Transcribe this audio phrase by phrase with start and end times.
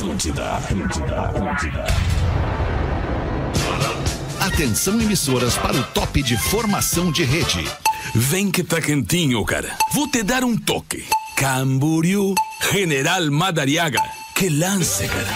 [0.00, 1.84] Atlântida, Atlântida, Atlântida.
[4.40, 7.70] Atenção emissoras para o top de formação de rede.
[8.14, 9.76] Vem que tá quentinho, cara.
[9.92, 11.06] Vou te dar um toque.
[11.36, 12.34] Camboriú,
[12.72, 14.00] General Madariaga.
[14.34, 15.28] Que lance, cara.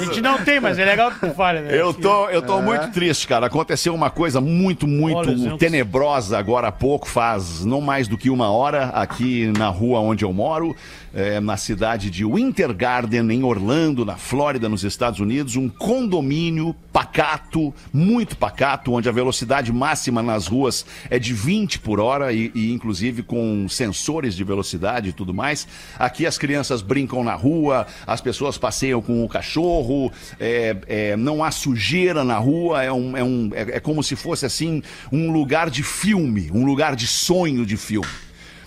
[0.00, 1.68] A gente não tem, mas é legal que tu fale, né?
[1.80, 3.46] Eu tô, eu tô muito triste, cara.
[3.46, 8.30] Aconteceu uma coisa muito, muito Olha, tenebrosa agora há pouco, faz não mais do que
[8.30, 10.74] uma hora, aqui na rua onde eu moro,
[11.14, 16.74] é, na cidade de Winter Garden, em Orlando, na Flórida, nos Estados Unidos, um condomínio
[16.92, 22.50] pacato, muito pacato, onde a velocidade máxima nas ruas é de 20 por hora e,
[22.54, 25.66] e inclusive com sensores de velocidade e tudo mais.
[25.98, 31.44] Aqui as crianças brincam na rua, as pessoas passeiam com o cachorro, é, é, não
[31.44, 35.30] há sujeira na rua, é, um, é, um, é, é como se fosse assim um
[35.30, 38.08] lugar de filme, um lugar de sonho de filme.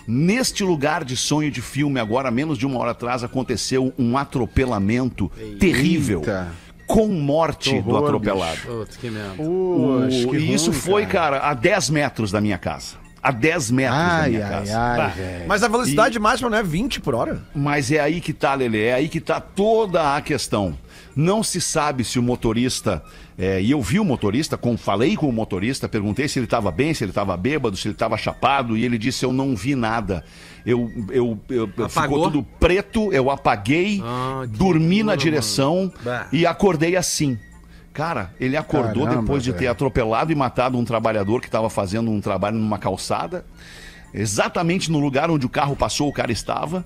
[0.07, 5.29] Neste lugar de sonho de filme, agora, menos de uma hora atrás, aconteceu um atropelamento
[5.59, 6.19] terrível.
[6.19, 6.47] Eita.
[6.85, 8.59] Com morte horror, do atropelado.
[8.61, 9.35] Putz, que merda.
[10.29, 11.39] Que e isso ruim, foi, cara.
[11.39, 12.95] a 10 metros da minha casa.
[13.21, 14.79] A 10 metros da Ai, minha ai, casa.
[14.79, 15.45] ai.
[15.45, 17.41] Mas a velocidade máxima não é 20 por hora?
[17.53, 20.77] Mas é aí que tá, Lele, é aí que tá toda a questão.
[21.13, 23.03] Não se sabe se o motorista.
[23.37, 26.71] É, e eu vi o motorista, com, falei com o motorista, perguntei se ele estava
[26.71, 29.75] bem, se ele estava bêbado, se ele estava chapado, e ele disse: Eu não vi
[29.75, 30.23] nada.
[30.65, 35.91] Eu, eu, eu, ficou tudo preto, eu apaguei, Ah, dormi na direção
[36.31, 37.37] e acordei assim.
[37.93, 42.11] Cara, ele acordou Caramba, depois de ter atropelado e matado um trabalhador que estava fazendo
[42.11, 43.45] um trabalho numa calçada,
[44.13, 46.85] exatamente no lugar onde o carro passou, o cara estava.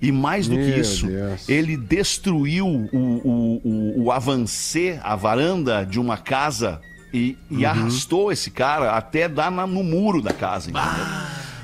[0.00, 1.48] E mais do que Meu isso, Deus.
[1.48, 2.86] ele destruiu o,
[3.64, 6.80] o, o, avancê, a varanda de uma casa
[7.12, 7.66] e, e Uhum.
[7.70, 10.70] arrastou esse cara até dar na- no muro da casa.
[10.70, 10.90] entendeu?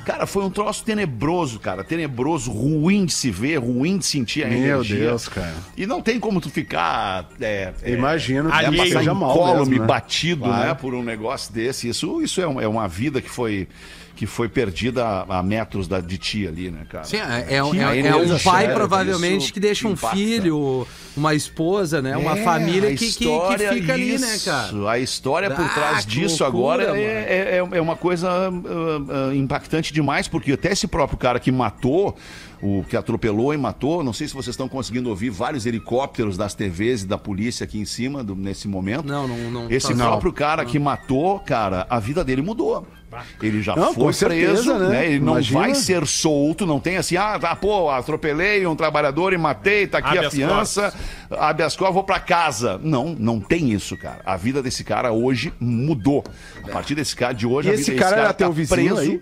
[0.05, 1.84] Cara, foi um troço tenebroso, cara.
[1.84, 4.99] Tenebroso, ruim de se ver, ruim de sentir a Meu energia.
[4.99, 5.55] Deus, cara.
[5.76, 7.29] E não tem como tu ficar.
[7.40, 8.82] É, é, Imagino que é, alheio.
[8.82, 9.87] passar seja mal colo mesmo, né?
[9.87, 10.67] batido, Claro.
[10.69, 11.88] né, por um negócio desse.
[11.88, 13.69] Isso, isso é, um- é uma vida que foi,
[14.14, 17.05] que foi perdida a, a metros da, de ti ali, né, cara?
[17.05, 20.17] Sim, é, é um- Que é- é um pai, provavelmente, isso que deixa um impacta.
[20.17, 20.87] filho,
[21.17, 22.17] uma esposa, né?
[22.17, 24.91] Uma É, família que, que- que, fica ali, né, isso, cara?
[24.91, 26.47] A história por Ah, trás disso loucura,
[26.82, 26.97] agora mano.
[27.03, 31.50] é, é, é uma coisa ah, ah, impactante demais, porque até esse próprio cara que
[31.50, 32.17] matou,
[32.62, 36.55] o que atropelou e matou, não sei se vocês estão conseguindo ouvir vários helicópteros das
[36.55, 39.05] TVs e da polícia aqui em cima do- nesse momento.
[39.06, 39.70] Não, não, não.
[39.70, 42.87] Esse tá- próprio cara que matou, cara, a vida dele mudou.
[43.43, 44.88] Ele já Não, foi certeza, preso, né?
[44.88, 45.06] né?
[45.06, 45.61] Ele não Imagina.
[45.61, 49.99] vai ser solto, não tem assim, ah, tá, pô, atropelei um trabalhador e matei, tá
[49.99, 50.94] aqui a Habeas fiança,
[51.31, 52.81] habeas corpus, vou pra casa.
[52.82, 54.20] Não, não tem isso, cara.
[54.25, 56.25] A vida desse cara hoje mudou.
[56.64, 58.97] A partir desse cara de hoje, E a esse vida cara desse era teu vizinho
[58.97, 59.20] aí?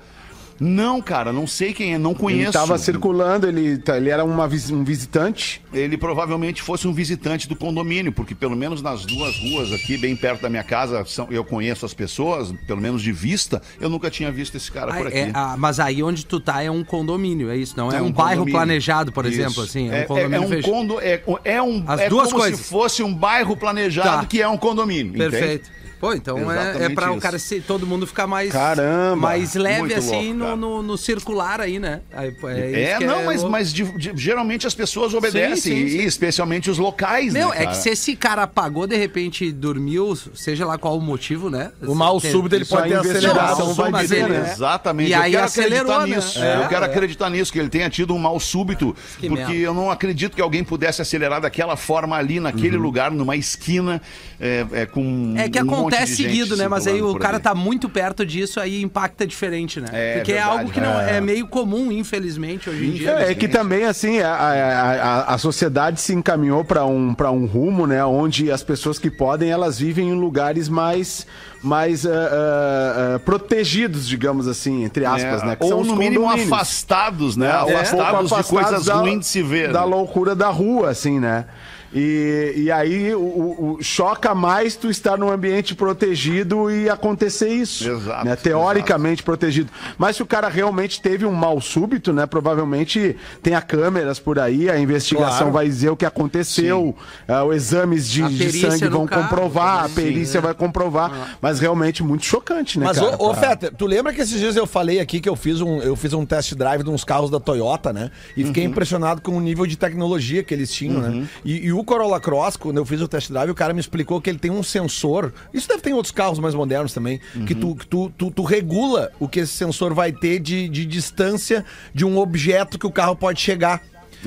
[0.62, 2.52] Não, cara, não sei quem é, não Ele conheço.
[2.52, 5.62] tava circulando, ele, tá- ele era uma um visitante.
[5.72, 10.14] Ele provavelmente fosse um visitante do condomínio, porque pelo menos nas duas ruas aqui, bem
[10.14, 14.10] perto da minha casa, são- eu conheço as pessoas, pelo menos de vista, eu nunca
[14.10, 15.16] tinha visto esse cara Ah, por aqui.
[15.18, 17.74] é, ah, mas aí onde tu tá é um condomínio, é isso?
[17.76, 18.52] Não é, É um, bairro condomínio.
[18.52, 19.40] planejado, por Isso.
[19.40, 19.88] exemplo, assim.
[19.90, 20.70] É, É, um condomínio é um fechado.
[20.70, 22.60] condo, é, é um As é duas como coisas.
[22.60, 24.24] se fosse um bairro planejado Tá.
[24.26, 25.14] que é um condomínio.
[25.16, 25.62] entende?
[26.00, 28.50] Pô, então é, é pra o cara se, todo mundo ficar mais.
[28.52, 32.00] Caramba, Mais leve assim louco, no, no, no circular aí, né?
[32.10, 32.34] Aí,
[32.74, 33.50] É, que não, mas, louco.
[33.52, 35.98] mas de- de- geralmente as pessoas obedecem, sim, e sim.
[36.06, 40.64] especialmente os locais, Meu, né, é que se esse cara apagou, de repente dormiu, seja
[40.64, 41.70] lá qual o motivo, né?
[41.82, 43.74] O mal Tem- súbito ele pode aí ter acelerado.
[43.74, 44.50] vai mas dizer, ele- né?
[44.52, 45.10] Exatamente.
[45.10, 46.16] E eu aí quero acelerou, acreditar né?
[46.16, 46.38] nisso.
[46.42, 46.88] É, eu quero é.
[46.88, 49.54] acreditar nisso, que ele tenha tido um mal súbito, Que porque merda.
[49.58, 52.82] eu não acredito que alguém pudesse acelerar daquela forma ali, naquele Uhum.
[52.82, 54.00] lugar, numa esquina,
[54.40, 56.68] é, é, com É que um monte acontece de gente seguido, né?
[56.68, 57.42] Mas aí o cara ali.
[57.42, 59.88] tá muito perto disso, aí impacta diferente, né?
[59.92, 61.20] É, Porque é verdade, algo que não é.
[61.20, 63.10] meio comum, infelizmente, hoje em dia.
[63.10, 64.92] É, é que também, assim, a, a,
[65.30, 68.04] a- a sociedade se encaminhou para um, pra um rumo, né?
[68.04, 71.26] Onde as pessoas que podem, elas vivem em lugares mais,
[71.62, 75.56] mais ah, ah, protegidos, digamos assim, entre aspas, É, né?
[75.56, 77.48] Que ou no mínimo afastados, né?
[77.50, 77.72] É, um pouco
[78.02, 79.72] afastados de coisas da- ruins de se ver.
[79.72, 79.86] Da né?
[79.86, 81.44] loucura da rua, assim, né?
[81.92, 87.88] E, e aí o, o- choca mais tu estar num ambiente protegido e acontecer isso.
[87.90, 88.36] Exato, né?
[88.36, 89.70] Teoricamente protegido.
[89.98, 92.26] Mas se o cara realmente teve um mal súbito, né?
[92.26, 95.52] Provavelmente tenha câmeras por aí, a investigação Claro.
[95.52, 96.94] vai dizer o que aconteceu,
[97.26, 100.40] ah, os exames de, A de sangue vão carro comprovar, a perícia sim, é.
[100.40, 101.36] vai comprovar.
[101.42, 103.16] Mas realmente muito chocante, né, Mas, cara?
[103.18, 105.60] ô, ô Pra- Feta, tu lembra que esses dias eu falei aqui que eu fiz
[105.60, 108.10] um, eu fiz um test drive de uns carros da Toyota, né?
[108.36, 111.26] E fiquei impressionado com o nível de tecnologia que eles tinham, né?
[111.44, 114.20] E, e o Corolla Cross, quando eu fiz o test drive, o cara me explicou
[114.20, 115.32] que ele tem um sensor.
[115.52, 117.20] Isso deve ter em outros carros mais modernos também.
[117.46, 120.86] Que, tu, que tu, tu, tu regula o que esse sensor vai ter de, de
[120.86, 123.82] distância de um objeto que o carro pode chegar.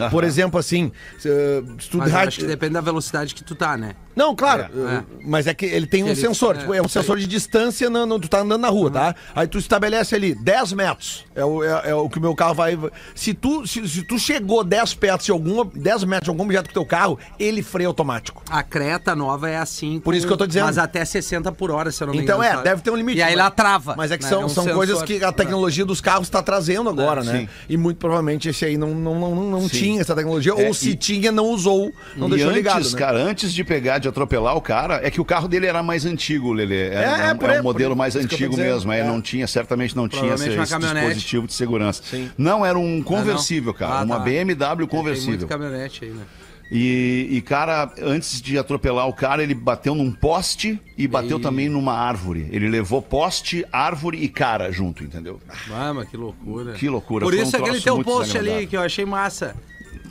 [0.09, 3.53] Por exemplo, assim, se, uh, se tu Mas acho que depende da velocidade que tu
[3.55, 3.95] tá, né?
[4.15, 4.63] Não, claro.
[4.63, 4.99] É.
[4.99, 6.55] uh, Mas é que ele tem um Ele- sensor.
[6.55, 7.89] é, tipo, é um sensor de distância.
[7.89, 9.15] No, no- tu tá andando na rua, tá?
[9.35, 11.25] Aí tu estabelece ali 10 metros.
[11.35, 12.77] É o, é, é o que o meu carro vai.
[13.15, 16.65] Se tu, se, se tu chegou 10 metros de algum, 10 metros de algum objeto
[16.65, 18.43] com o teu carro, ele freia automático.
[18.49, 19.99] A Creta nova é assim.
[19.99, 20.65] Por isso que eu tô dizendo.
[20.65, 22.49] Mas até 60 por hora, se eu não me Então engano.
[22.49, 22.63] é, sabe?
[22.63, 23.17] deve ter um limite.
[23.19, 23.95] E aí ela trava.
[23.97, 24.29] Mas é que né?
[24.29, 24.77] são, um são sensor.
[24.77, 27.39] coisas que a tecnologia dos carros está trazendo agora, É, né?
[27.39, 27.49] sim.
[27.69, 30.51] E muito provavelmente esse aí não, não, não, não tinha essa tecnologia.
[30.53, 32.91] É, ou se e- tinha, não usou, não e deixou antes, ligado.
[32.91, 32.97] né?
[32.99, 36.05] cara, antes de pegar, de atropelar o cara, é que o carro dele era mais
[36.05, 36.89] antigo, Lelê.
[36.89, 38.91] Era, É, é, é, um- é um modelo mais antigo mesmo.
[38.91, 39.03] É, É.
[39.03, 42.03] Não tinha, certamente não tinha esse, esse dispositivo de segurança.
[42.37, 43.99] Não, era um conversível, cara.
[43.99, 44.23] Ah, uma tá.
[44.23, 45.29] BMW Tem conversível.
[45.31, 46.23] muito caminhonete aí, né?
[46.71, 51.41] E, e, cara, antes de atropelar o cara, ele bateu num poste e bateu E-
[51.41, 52.47] também numa árvore.
[52.51, 55.39] Ele levou poste, árvore e cara junto, entendeu?
[55.71, 56.73] Ah, mas que loucura.
[56.73, 59.05] Que loucura, Por foi um isso aquele troço teu muito post ali que eu achei
[59.05, 59.55] massa.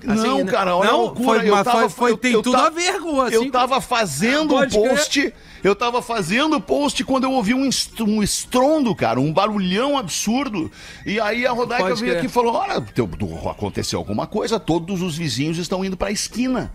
[0.07, 0.51] Não, né?
[0.51, 1.41] cara, olha a não, loucura.
[1.41, 3.35] Foi, eu tava, foi, foi- eu- tem eu tudo ta- a ver com assim.
[3.37, 4.89] Eu tava fazendo o Pode crer.
[4.91, 7.69] post, eu tava fazendo o post quando eu ouvi um,
[8.01, 10.71] um estrondo, cara, um barulhão absurdo.
[11.07, 12.19] E aí a Rodaica Pode veio crer.
[12.19, 13.09] aqui e falou: olha, teu-
[13.51, 16.73] aconteceu alguma coisa, todos os vizinhos estão indo pra esquina.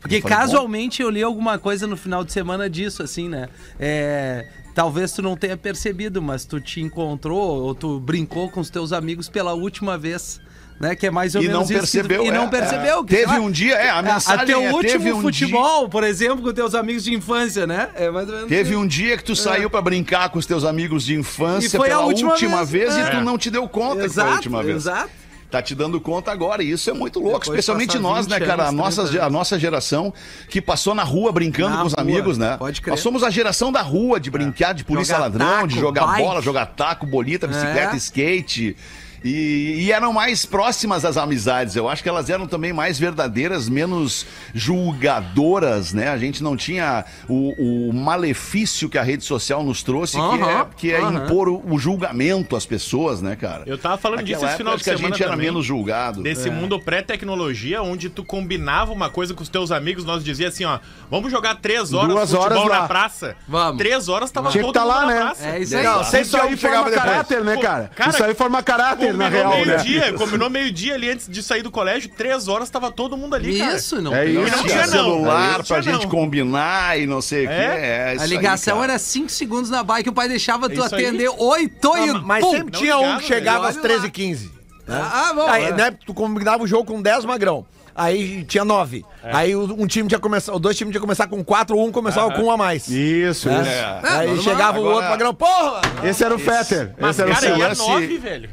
[0.00, 3.48] Porque Eu falei, casualmente eu li alguma coisa no final de semana disso, assim, né?
[3.80, 8.68] É, talvez tu não tenha percebido, mas tu te encontrou ou tu brincou com os
[8.68, 10.40] teus amigos pela última vez.
[10.78, 12.98] Né, que é mais ou E menos não isso que percebeu, e não é, percebeu.
[12.98, 13.04] é.
[13.04, 15.88] que, Teve lá, um dia, é, a mensagem Até o é, último teve um futebol,
[15.88, 17.90] por exemplo, com teus amigos de infância, né?
[17.94, 18.78] É mais ou menos Teve isso.
[18.80, 21.86] um dia que tu saiu pra brincar com os teus amigos de infância E foi
[21.90, 22.92] a pela última última, vez.
[22.94, 23.08] vez, É.
[23.08, 24.76] e tu não te deu conta que foi a Exato, última vez.
[24.78, 25.10] exato.
[25.48, 28.44] Tá te dando conta agora, e isso é muito louco, Depois especialmente nós, 20 né,
[28.44, 28.64] cara?
[28.64, 30.12] A anos, nossa, 30 a nossa geração
[30.48, 32.56] que passou na rua brincando Na com os rua, amigos, né?
[32.58, 32.90] pode crer.
[32.90, 36.06] Nós somos a geração da rua, de brincar de polícia Jogar ladrão, de taco, jogar
[36.08, 36.22] bike.
[36.24, 37.96] bola, jogar taco, bolita, bicicleta, É.
[37.96, 38.76] skate.
[39.24, 41.74] E, e eram mais próximas as amizades.
[41.74, 46.08] Eu acho que elas eram também mais verdadeiras, menos julgadoras, né?
[46.08, 50.66] A gente não tinha o, o malefício que a rede social nos trouxe, que é,
[50.76, 51.24] que é aham.
[51.24, 53.62] impor o, o julgamento às pessoas, né, cara?
[53.66, 55.46] Eu tava falando Naquela disso esse final acho de que a semana gente era também.
[55.46, 56.22] menos julgado.
[56.22, 60.64] Desse mundo pré-tecnologia, onde tu combinava uma coisa com os teus amigos, nós dizia assim,
[60.64, 60.78] ó,
[61.10, 62.80] vamos jogar três horas Duas futebol horas lá.
[62.82, 63.36] na praça.
[63.48, 63.78] Vamos.
[63.78, 65.20] Três horas tava Tinha que todo tá mundo lá, na né?
[65.20, 65.46] praça.
[65.48, 65.84] É isso aí.
[65.84, 67.04] Não, Isso aí um chegava forma depois.
[67.10, 69.72] caráter, né, cara, Isso aí forma caráter, na Combinou real, né?
[69.82, 73.58] meio-dia, combinou meio-dia ali antes de sair do colégio, três horas tava todo mundo ali,
[73.58, 73.76] cara.
[73.76, 74.40] Isso, não É isso.
[74.40, 76.10] não Tinha tinha celular Não pra tinha gente não.
[76.10, 77.54] combinar e não sei o É?
[77.54, 77.60] que.
[77.86, 78.92] É, A isso aí, ligação cara.
[78.92, 80.86] era 5 segundos na bike, o pai deixava tu aí.
[80.86, 82.50] atender 8 e Não, mas pum.
[82.50, 83.86] sempre tinha um que chegava às velho.
[83.88, 84.08] Olha lá.
[84.08, 84.50] 13h15.
[84.86, 85.48] Ah, bom.
[85.48, 85.72] Aí, é.
[85.72, 87.64] né, tu combinava o jogo com 10 magrão.
[87.96, 89.04] Aí tinha 9.
[89.22, 91.92] Aí o- um time tinha começado, os dois times tinham que começar com 4, um
[91.92, 92.88] começava com um a mais.
[92.88, 93.60] Isso, né?
[93.62, 93.70] isso.
[93.70, 94.00] É.
[94.02, 94.42] Aí normal.
[94.44, 95.80] chegava o outro magrão, porra!
[96.02, 96.92] Esse era o Fetter.
[96.98, 97.56] Mas, Esse era o cara, seu.
[97.56, 98.50] ia lance- nove, velho.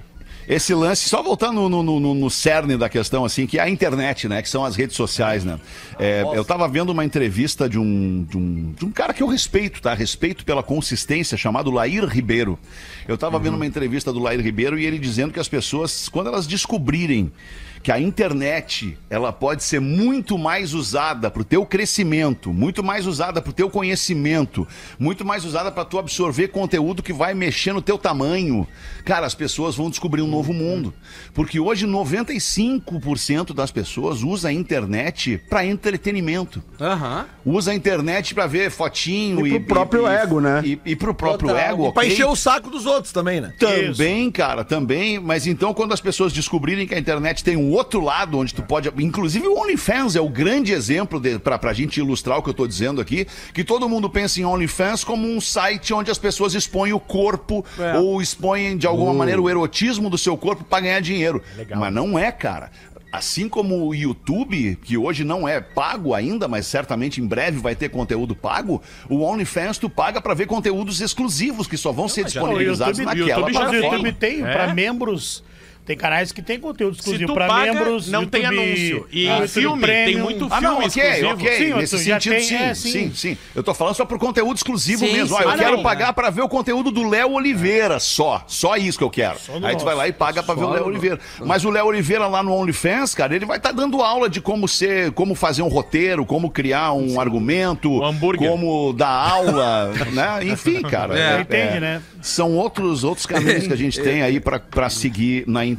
[0.48, 3.69] Esse lance, só voltando no, no, no- no cerne da questão, assim, que é a
[3.69, 4.41] internet, né?
[4.41, 5.60] Que são as redes sociais, né?
[6.00, 9.27] É, eu tava vendo uma entrevista de um, de, um, de um cara que eu
[9.27, 9.93] respeito, tá?
[9.93, 12.57] Respeito pela consistência, chamado Lair Ribeiro.
[13.07, 16.27] Eu tava vendo uma entrevista do Lair Ribeiro e ele dizendo que as pessoas, quando
[16.27, 17.31] elas descobrirem
[17.83, 23.05] que a internet ela pode ser muito mais usada para o teu crescimento, muito mais
[23.07, 24.67] usada para o teu conhecimento,
[25.00, 28.67] muito mais usada para tu absorver conteúdo que vai mexer no teu tamanho.
[29.03, 30.93] Cara, as pessoas vão descobrir um novo mundo,
[31.33, 36.61] porque hoje 95% das pessoas usa a internet para entretenimento.
[36.79, 37.25] Aham.
[37.45, 40.61] Usa a internet para ver fotinho E pro próprio ego, né?
[40.63, 41.71] E, e pro próprio Total.
[41.71, 42.13] ego, E pra ok?
[42.13, 43.53] encher o saco dos outros também, né?
[43.57, 45.19] Também, cara, também.
[45.19, 48.61] Mas então, quando as pessoas descobrirem que a internet tem um outro lado onde tu
[48.61, 48.89] pode.
[48.99, 52.53] Inclusive, o OnlyFans é o grande exemplo de, pra, pra gente ilustrar o que eu
[52.53, 53.25] tô dizendo aqui.
[53.53, 57.65] Que todo mundo pensa em OnlyFans como um site onde as pessoas expõem o corpo
[57.97, 61.41] ou expõem de alguma maneira o erotismo do seu corpo pra ganhar dinheiro.
[61.77, 62.71] Mas não é, cara.
[63.11, 67.75] Assim como o YouTube, que hoje não é pago ainda, mas certamente em breve vai
[67.75, 72.21] ter conteúdo pago, o OnlyFans tu paga pra ver conteúdos exclusivos que só vão ser
[72.21, 73.85] O disponibilizados YouTube, naquela o plataforma.
[73.97, 74.53] YouTube tem, É.
[74.53, 75.43] pra membros,
[75.85, 78.07] tem canais que tem conteúdo exclusivo paga, membros.
[78.07, 79.07] não tem YouTube, anúncio.
[79.11, 81.33] E ah, filme, tem muito Ah, não, filme ok, exclusivo.
[81.33, 81.57] ok.
[81.57, 83.11] Sim, Nesse sentido, tem- sim, é, sim, sim.
[83.13, 85.35] sim, Eu tô falando só por conteúdo exclusivo Sim, mesmo.
[85.35, 85.45] Ah, sim.
[85.45, 88.43] eu Ah, quero não, pagar pra ver o conteúdo do Léo Oliveira só.
[88.47, 89.38] Só isso que eu quero.
[89.63, 91.19] Aí tu vai lá e paga pra ver o Léo Oliveira.
[91.43, 94.67] Mas o Léo Oliveira lá no OnlyFans, cara, ele vai estar dando aula de como
[94.67, 98.50] ser, como fazer um roteiro, como criar um argumento, O hambúrguer.
[98.50, 100.39] como dar aula, né?
[100.45, 101.17] Enfim, cara.
[101.19, 101.41] É.
[101.41, 102.01] Entende, né?
[102.21, 105.70] São outros, outros caminhos que a gente tem aí pra seguir na internet.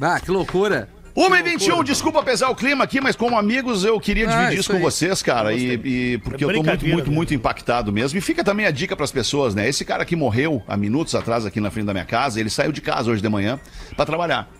[0.00, 0.88] Ah, que loucura.
[1.16, 4.52] 1 e 21 desculpa pesar o clima aqui, mas como amigos eu queria Ah, dividir
[4.54, 4.82] isso isso com aí.
[4.82, 7.14] vocês, cara, e, e porque É eu tô muito, muito, né?
[7.14, 8.18] muito impactado mesmo.
[8.18, 9.68] E fica também a dica pras pessoas, né?
[9.68, 12.72] Esse cara que morreu há minutos atrás aqui na frente da minha casa, ele saiu
[12.72, 13.60] de casa hoje de manhã
[13.94, 14.50] pra trabalhar.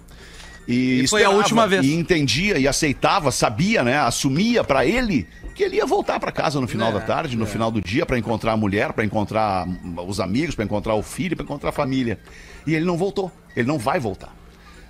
[0.68, 1.84] E, E foi a última vez.
[1.84, 3.98] E entendia e aceitava, sabia, né?
[3.98, 5.26] Assumia pra ele
[5.56, 8.06] que ele ia voltar pra casa no final É, da tarde, no final do dia,
[8.06, 9.66] pra encontrar a mulher, pra encontrar
[10.06, 12.18] os amigos, pra encontrar o filho, pra encontrar a família.
[12.66, 13.30] E ele não voltou.
[13.56, 14.34] Ele não vai voltar.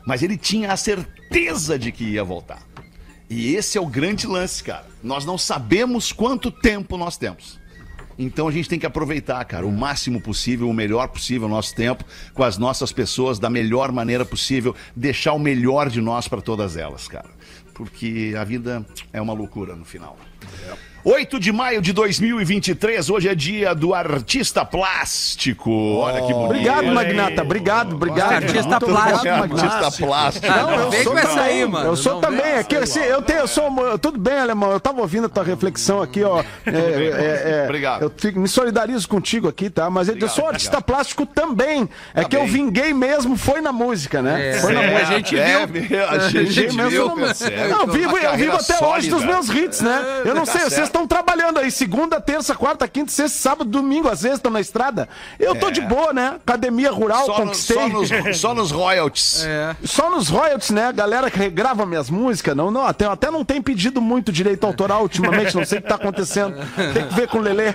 [0.06, 2.62] Mas ele tinha a certeza de que ia voltar.
[3.28, 4.86] E esse é o grande lance, cara.
[5.02, 7.58] Nós não sabemos quanto tempo nós temos.
[8.18, 11.74] Então a gente tem que aproveitar, cara, o máximo possível, o melhor possível o nosso
[11.74, 16.40] tempo, com as nossas pessoas, da melhor maneira possível, deixar o melhor de nós para
[16.40, 17.28] todas elas, cara.
[17.74, 20.16] Porque a vida é uma loucura no final.
[21.06, 25.70] 8 de maio de 2023, hoje é dia do artista plástico.
[25.98, 26.46] Olha que bonito.
[26.46, 27.42] Obrigado, Magnata.
[27.42, 28.32] Obrigado, obrigado.
[28.32, 29.28] Artista Muito plástico.
[29.28, 30.46] É, obrigado, artista plástico.
[30.48, 31.86] Ah, não, vem com essa aí, mano.
[31.90, 34.72] Eu sou Não também, vem é que assim, eu tenho, eu sou, tudo bem, alemão,
[34.72, 36.40] eu tava ouvindo a tua reflexão aqui, ó.
[36.64, 38.02] é, é, é, Obrigado.
[38.04, 39.90] Eu fico- me solidarizo contigo aqui, tá?
[39.90, 41.86] Mas eu sou artista plástico também.
[42.14, 42.50] É Tá que eu bem.
[42.50, 44.56] vinguei mesmo, foi na música, né?
[44.56, 45.08] É, foi na é, música.
[45.08, 46.08] a gente É, viu.
[46.08, 47.46] a gente Vinguei viu, mesmo.
[47.68, 49.26] Não, eu vivo, eu vivo até hoje dos sólida.
[49.26, 50.22] meus hits, né?
[50.24, 54.08] Eu não Tá sei, vocês estão trabalhando aí, segunda, terça, quarta, quinta, sexta, sábado, domingo,
[54.08, 55.08] às vezes estão na estrada.
[55.40, 56.36] Eu tô de boa, né?
[56.36, 57.76] Academia rural, Só, no- conquistei.
[57.76, 59.44] só nos, só nos royalties.
[59.44, 59.74] É.
[59.84, 60.86] Só nos royalties, né?
[60.86, 64.64] A galera que regrava minhas músicas, não, não, até, até não tem pedido muito direito
[64.64, 66.54] autoral ultimamente, não sei o que tá acontecendo.
[66.94, 67.72] Tem que ver com o Lelê.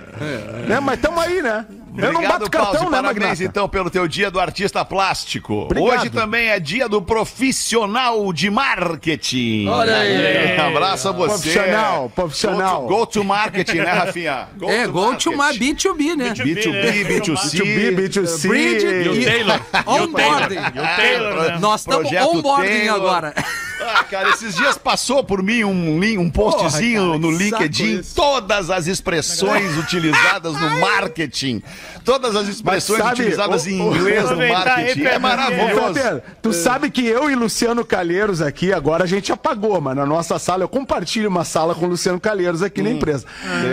[0.67, 0.79] Né?
[0.81, 1.65] Mas tamo aí, né?
[2.01, 5.53] Eu não Obrigado, bato cartão, Pause, né, Parabéns, então, pelo teu dia do artista plástico.
[5.53, 5.99] Obrigado.
[5.99, 9.67] Hoje também é dia do profissional de marketing.
[9.67, 10.57] Olha aí.
[10.59, 11.51] Abraço a você.
[11.51, 12.81] Profissional, profissional.
[12.83, 14.47] Go to, go to marketing, né, Rafinha?
[14.57, 15.75] Go É, go to my marketing.
[15.75, 16.33] B2B, né?
[16.33, 17.59] B2B, B2C.
[17.59, 18.47] B2B, B2C.
[18.47, 19.61] Bridge E o Taylor.
[19.85, 20.55] Onboarding.
[20.55, 21.57] E o Taylor, né?
[21.59, 23.33] Nós estamos onboarding Taylor.
[23.79, 24.03] Agora.
[24.05, 28.69] cara, esses dias passou por mim um, link- um postzinho Porra, cara, no LinkedIn, todas
[28.69, 31.61] as expressões utilizadas no marketing.
[32.05, 34.99] Todas as expressões sabe, utilizadas o- em o- inglês no Aproveitar aí, marketing.
[35.01, 35.93] É Pedro, Ô, maravilhoso.
[35.93, 40.05] Fetter, tu sabe que eu e Luciano Calheiros aqui, agora a gente apagou, mas na
[40.05, 42.85] nossa sala, eu compartilho uma sala com o Luciano Calheiros aqui Hum.
[42.85, 43.25] na empresa.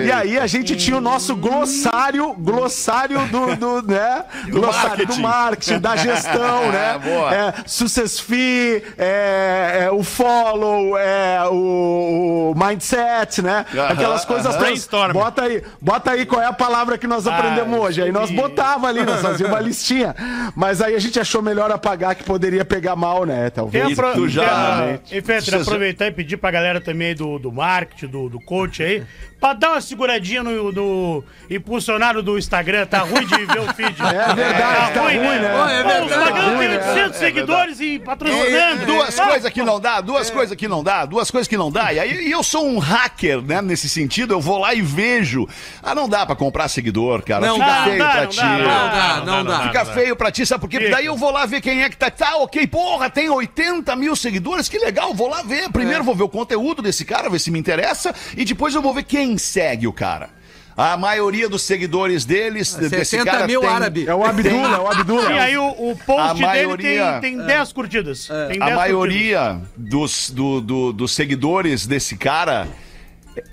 [0.05, 4.25] E aí a gente tinha o nosso glossário, glossário do, do, né?
[4.51, 5.07] glossário marketing.
[5.17, 6.99] do marketing, da gestão, né?
[7.03, 7.35] Boa.
[7.35, 13.65] É, success fee, é, é, o follow, é, o, o mindset, né?
[13.89, 14.55] Aquelas coisas aham.
[14.55, 14.67] todas.
[14.67, 15.13] Brainstorm.
[15.13, 18.03] Bota aí, bota aí qual é a palavra que nós aprendemos hoje.
[18.03, 20.15] Aí nós botava ali, nós fazíamos uma listinha.
[20.55, 23.51] Mas aí a gente achou melhor apagar que poderia pegar mal, né?
[23.51, 23.99] Talvez.
[23.99, 24.13] apro...
[24.15, 28.41] tu já- E, Você- aproveitar e pedir pra galera também do, do marketing, do, do
[28.41, 29.03] coach aí,
[29.41, 32.87] pra dar uma seguradinha no, no impulsionário do Instagram.
[32.87, 33.97] Tá ruim de ver o feed.
[34.07, 35.53] É verdade, tá ruim, né?
[35.53, 36.05] Pô, é o verdade.
[36.07, 36.89] Instagram Tá ruim, tem né?
[36.93, 38.87] 800 seguidores e patrocinando.
[38.87, 41.71] Duas Ah, coisas que não dá, duas coisas que não dá, duas coisas que não
[41.71, 41.93] dá.
[41.93, 43.63] E aí e eu sou um hacker, né?
[43.63, 45.49] Nesse sentido, eu vou lá e vejo.
[45.83, 47.47] Ah, não dá pra comprar seguidor, cara.
[47.47, 48.37] Não Fica dá, feio não dá, pra não ti.
[48.37, 49.61] dá, não Não dá, não dá.
[49.69, 50.77] Fica feio pra ti, sabe por quê?
[50.77, 50.97] Porque Fica.
[50.97, 52.11] daí eu vou lá ver quem é que tá.
[52.11, 55.71] Tá, ok, porra, tem 80 mil seguidores, que legal, vou lá ver.
[55.71, 58.93] Primeiro vou ver o conteúdo desse cara, ver se me interessa, e depois eu vou
[58.95, 60.31] ver quem segue o cara.
[60.77, 64.07] A maioria dos seguidores deles, desse 60 cara mil tem- árabe.
[64.07, 65.33] É o Abdullah, é o Abdullah.
[65.33, 68.27] E aí o, o post A dele maioria- tem, tem 10 curtidas.
[68.49, 72.69] Tem 10 A maioria dos, do- do- dos seguidores desse cara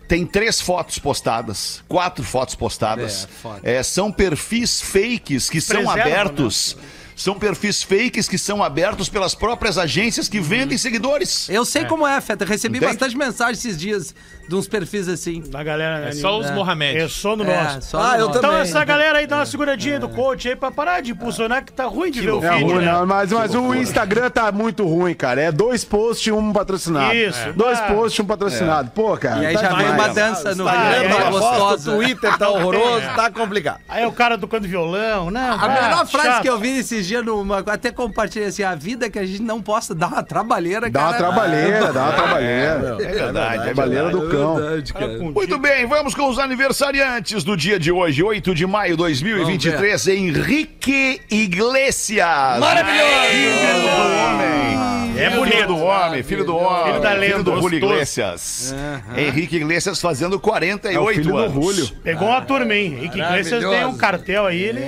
[0.08, 3.28] tem três fotos postadas, quatro fotos postadas.
[3.64, 3.76] É.
[3.76, 6.76] É, são perfis fakes que são Preserva, abertos.
[7.16, 11.48] São perfis fakes que são abertos pelas próprias agências que vendem seguidores.
[11.48, 12.44] Eu sei como é, Feta.
[12.44, 12.92] Recebi Entende?
[12.94, 14.16] bastante mensagem esses dias
[14.48, 15.42] de uns perfis assim.
[15.48, 16.10] Da galera, né?
[16.10, 16.98] É só os Mohamed.
[16.98, 17.82] É só no É, nosso.
[17.90, 18.40] só Ah, no eu nosso.
[18.40, 18.62] Então também.
[18.62, 21.86] essa galera aí dá uma seguradinha do coach aí pra parar de impulsionar que tá
[21.86, 23.04] ruim de ver o É feed, ruim, né?
[23.06, 25.42] mas, mas o Instagram tá muito ruim, cara.
[25.42, 27.14] É dois posts e um patrocinado.
[27.16, 27.54] Isso.
[27.54, 27.84] Dois Ah.
[27.94, 28.92] posts e um patrocinado.
[28.92, 29.42] Pô, cara.
[29.42, 31.92] E aí tá já vem uma dança no Ah, é, tá é, Foto, gostosa.
[31.94, 33.80] Twitter tá horroroso, tá complicado.
[33.88, 35.54] Aí o cara tocando violão, não.
[35.54, 39.18] A melhor frase que eu vi esses dias, numa, até compartilhei assim, a vida que
[39.20, 41.24] a gente não possa dar uma trabalheira, Dá uma cara.
[41.24, 42.98] trabalheira, dá uma trabalheira.
[43.00, 44.56] É verdade, é Trabalheira do cão.
[44.56, 45.08] Verdade, cara.
[45.20, 50.08] Muito bem, vamos com os aniversariantes do dia de hoje, 8 de maio de 2023,
[50.08, 52.60] Henrique Iglesias.
[52.60, 53.10] Maravilhoso!
[53.30, 54.74] Filho do homem.
[55.16, 55.68] É Filho bonito.
[55.68, 56.86] do homem, filho do homem.
[56.94, 57.78] Filho da lenda, do Julio.
[57.78, 58.74] Iglesias.
[59.16, 61.54] Henrique Iglesias fazendo 48 É o filho do anos.
[61.54, 61.90] Julio.
[62.04, 62.96] Pegou uma turma, hein?
[62.98, 64.82] Henrique Iglesias tem um cartel aí, ele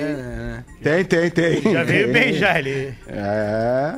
[0.82, 1.62] Tem, tem, tem.
[1.74, 2.58] já veio bem já.
[2.58, 2.94] Ele...
[3.08, 3.96] É.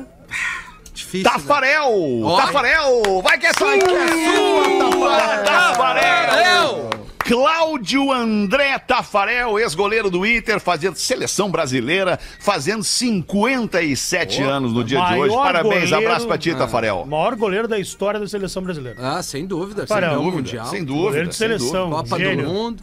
[1.08, 1.30] Difícil, né?
[1.38, 2.20] Tafarel!
[2.22, 2.46] Olha.
[2.46, 3.22] Tafarel!
[3.22, 3.78] Vai que é sua!
[3.78, 5.44] Tafarel!
[5.44, 6.90] Tafarel!
[7.18, 15.14] Cláudio André Tafarel, ex-goleiro do Inter, fazendo seleção brasileira, fazendo 57 anos no dia de
[15.18, 15.34] hoje.
[15.34, 17.04] Parabéns, goleiro- abraço pra ti, Tafarel.
[17.06, 18.98] Maior goleiro da história da seleção brasileira.
[19.00, 19.86] Ah, sem dúvida.
[19.86, 20.66] Para, campeão dúvida, mundial.
[20.66, 21.26] Sem Goleiro dúvida.
[21.28, 21.90] de sem seleção.
[21.90, 22.46] Copa Gênio.
[22.46, 22.82] do Mundo.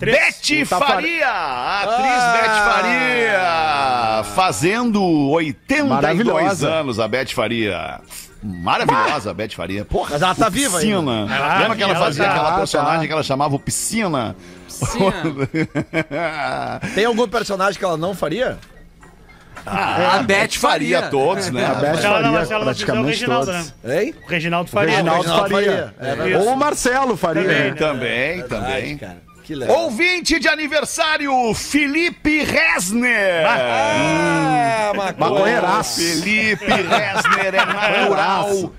[0.00, 6.68] Três- Bete Faria, a atriz Bete Faria, fazendo 82 Maravilhosa.
[6.68, 8.00] anos, a Bete Faria.
[8.42, 9.84] Maravilhosa a Bete Faria.
[9.84, 11.26] Porra, Mas ela tá o viva Piscina.
[11.30, 12.30] Ah, Lembra que ela ela fazia tá.
[12.30, 13.06] aquela Ah, personagem tá.
[13.06, 14.34] que ela chamava o Piscina?
[14.66, 14.98] Sim,
[16.94, 18.56] Tem algum personagem que ela não faria?
[19.66, 21.02] a Beth faria.
[21.02, 21.66] todos, né?
[21.66, 23.74] A Beth não, faria não fizer o praticamente Reginaldo, todos.
[23.84, 24.02] né?
[24.04, 24.14] Hein?
[24.26, 24.90] O Reginaldo Faria.
[24.92, 25.70] Reginaldo Reginaldo Faria.
[25.70, 25.94] Faria.
[26.12, 26.46] É verdade.
[26.46, 27.42] Ou o Marcelo faria.
[27.42, 27.64] Também, né?
[27.70, 27.74] né?
[27.74, 28.96] Também, também.
[28.96, 29.76] Cara, que legal.
[29.84, 33.44] Ouvinte de aniversário, Felipe Resner.
[33.46, 36.00] Ah, Maconheiraço.
[36.00, 38.72] Felipe Resner é natural.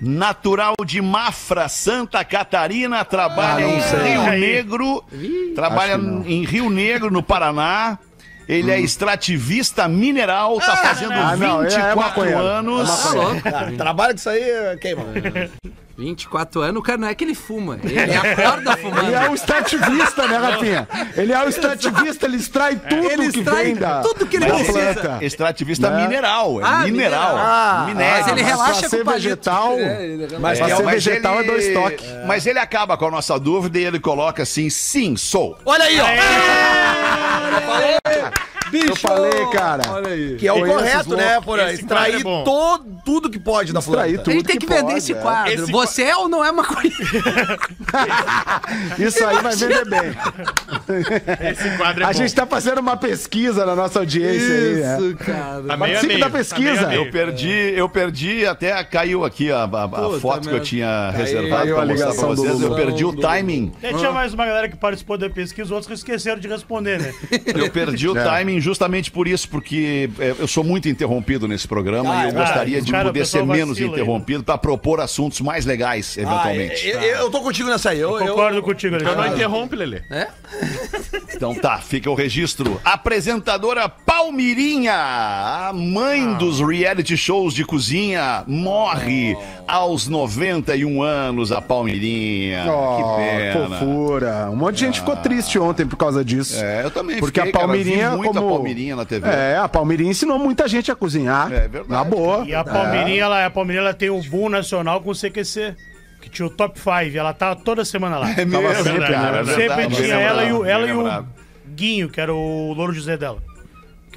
[0.00, 4.12] Natural de Mafra, Santa Catarina, trabalha Ah, em sei.
[4.12, 4.22] Rio.
[4.38, 5.04] Negro,
[5.54, 6.26] trabalha que não.
[6.26, 7.98] em Rio Negro, no Paraná.
[8.48, 12.38] Ele é extrativista mineral, tá fazendo Ah, não, é- é 24 maconheiro.
[12.38, 13.12] anos.
[13.12, 13.42] Louco.
[13.48, 15.02] Ah, trabalho com isso aí, queima.
[15.98, 17.78] 24 anos, o cara não é que ele fuma.
[17.82, 19.06] Ele acorda fumando.
[19.06, 20.88] Ele é o estativista, né, Rafinha?
[21.16, 24.46] Ele é o estativista, ele extrai tudo Ele que extrai vem da, tudo que ele
[24.46, 24.94] da precisa.
[24.94, 25.24] planta.
[25.24, 26.02] Extrativista Né?
[26.02, 26.90] mineral, é Ah, mineral.
[26.90, 27.36] mineral.
[27.38, 28.12] Ah, minério.
[28.18, 29.22] Mas ele mas relaxa pra com ser o palito.
[29.22, 30.38] vegetal- É.
[30.38, 32.06] Mas pra ser vegetal é dois toques.
[32.26, 35.58] Mas ele acaba com a nossa dúvida e ele coloca assim: sim, sou.
[35.64, 36.06] Olha aí, ó.
[38.72, 39.82] Eu falei, cara.
[39.90, 40.36] Olha aí.
[40.36, 41.40] Que é o correto, né.
[41.40, 41.70] Porã?
[41.70, 42.44] Esse quadro Extrair é bom.
[42.44, 44.08] todo, tudo que pode da planta.
[44.08, 45.16] Extrair tudo Ele tem que, vender pode, esse é.
[45.16, 45.52] quadro.
[45.52, 46.96] Esse Você é ou não é maconheiro?
[48.98, 50.12] Isso aí vai vender bem.
[51.50, 52.12] Esse quadro é A bom.
[52.14, 54.74] gente tá fazendo uma pesquisa na nossa audiência aí.
[54.76, 54.98] né?
[54.98, 55.62] Isso, cara.
[55.62, 56.70] Tá meio a Participe meio, da tá pesquisa.
[56.72, 57.04] meio a meio.
[57.06, 60.60] Eu perdi, eu perdi, até caiu aqui a, a- a foto que eu merda.
[60.60, 62.62] tinha reservado caiu a pra mostrar pra ligação do vocês.
[62.62, 63.72] Eu perdi o timing.
[63.78, 67.12] Até tinha mais uma galera que participou da pesquisa, outros que esqueceram de responder, né?
[67.54, 68.24] Eu perdi o É.
[68.24, 72.28] timing justamente por isso, porque é, eu sou muito interrompido nesse programa Ah, e eu
[72.30, 76.22] é gostaria de cara, poder ser menos aí, interrompido para propor assuntos mais legais, Ah,
[76.22, 76.88] eventualmente.
[76.88, 78.00] eu, eu- eu tô contigo nessa aí.
[78.00, 79.44] Eu, eu- Concordo contigo, Então não Alexandre.
[79.44, 80.02] interrompe, Lelê.
[81.34, 82.80] Então tá, fica o registro.
[82.84, 92.64] Apresentadora Palmirinha, a mãe dos reality shows de cozinha, morre aos 91 anos, a Palmirinha.
[92.70, 93.78] Oh, que pena.
[93.78, 94.50] fofura.
[94.50, 96.62] Um monte de gente ficou triste ontem por causa disso.
[96.62, 98.48] É, eu também Porque fiquei, a cara, Palmirinha, vi muito como...
[98.48, 99.28] a Palmirinha na TV.
[99.28, 101.52] É, a Palmirinha ensinou muita gente a cozinhar.
[101.52, 101.88] É verdade.
[101.88, 102.44] Na boa.
[102.46, 105.74] E a Palmeirinha, ela, a Palmeirinha ela tem o boom nacional com o CQC.
[106.20, 107.16] Que tinha o top 5.
[107.16, 108.30] Ela tava toda semana lá.
[108.30, 111.26] É mesmo, sempre, cara, é Sempre verdade, tinha ela e o, ela e o.
[111.74, 113.42] Guinho, que era o Louro José dela.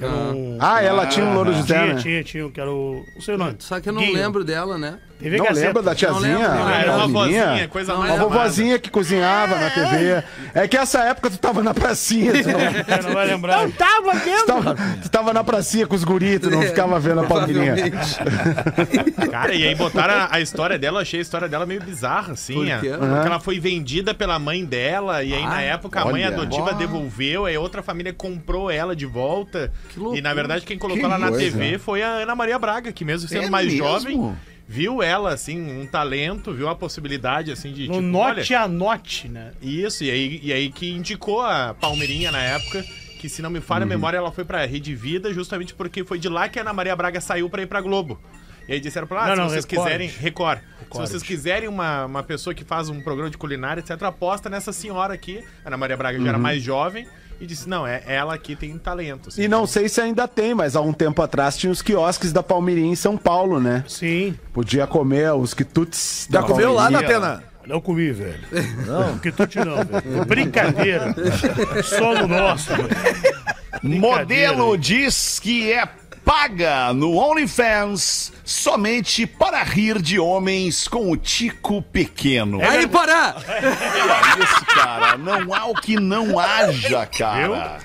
[0.02, 0.56] Um...
[0.58, 2.00] Ah, ela tinha um louro José, tinha, né?
[2.00, 3.04] tinha, tinha, que era o.
[3.18, 3.56] O seu nome.
[3.58, 4.14] Só que eu não Guinho.
[4.14, 4.98] lembro dela, né?
[5.20, 5.66] TV Não Gazeta.
[5.66, 6.38] lembra da tiazinha?
[6.38, 6.74] lembro, não a lembro.
[6.80, 7.46] Era uma menininha?
[7.46, 10.24] vozinha, coisa mais Uma vovozinha que cozinhava na TV.
[10.54, 12.60] É que essa época tu tava na pracinha, tu não,
[12.96, 13.66] É, não vai lembrar.
[13.66, 17.74] tu tava, tu tava na pracinha com os guris, tu não ficava vendo a Palmirinha.
[19.30, 22.32] Cara, e aí botaram a, a história dela, eu achei a história dela meio bizarra,
[22.32, 22.54] assim.
[22.54, 22.90] Por é, quê?
[22.90, 26.34] Porque ela foi vendida pela mãe dela, e aí na época a mãe olha.
[26.34, 29.72] adotiva devolveu, aí outra família comprou ela de volta.
[30.14, 31.56] E na verdade quem colocou Que ela na coisa.
[31.58, 33.78] TV foi a Ana Maria Braga, que mesmo sendo É mais mesmo?
[33.86, 34.36] jovem,
[34.70, 37.88] viu ela, assim, um talento, viu a possibilidade, assim, de.
[37.88, 39.50] No tipo, Note olha, a Note, né?
[39.60, 42.84] Isso, e aí, e aí que indicou a Palmeirinha na época.
[43.18, 46.18] Que se não me falha a memória, ela foi pra Rede Vida, justamente porque foi
[46.18, 48.18] de lá que a Ana Maria Braga saiu pra ir pra Globo.
[48.66, 49.84] E aí disseram pra ela, ah, Não, se não, vocês Record.
[49.84, 50.08] quiserem.
[50.08, 50.58] Record.
[50.80, 54.72] Se vocês quiserem uma, uma pessoa que faz um programa de culinária, etc., aposta nessa
[54.72, 55.44] senhora aqui.
[55.64, 57.06] A Ana Maria Braga já era mais jovem.
[57.40, 59.28] E disse: não, é ela aqui tem talento.
[59.30, 59.42] assim.
[59.42, 62.42] E não sei se ainda tem, mas há um tempo atrás tinha os quiosques da
[62.42, 63.82] Palmirinha em São Paulo, né?
[63.88, 64.36] Sim.
[64.52, 66.90] Podia comer os quitutes Já da comeu lá.
[66.90, 67.42] Datena?
[67.66, 68.40] Não comi, velho.
[68.86, 69.18] Não.
[69.18, 70.24] Que tu te não, velho.
[70.26, 71.14] Brincadeira.
[71.84, 74.00] Solo nosso, velho.
[74.00, 75.86] Modelo diz que é
[76.30, 82.60] paga no OnlyFans somente para rir de homens com o tico pequeno.
[82.62, 83.34] Aí, Porã!
[83.48, 85.18] É isso, cara.
[85.18, 87.78] Não há o que não haja, cara.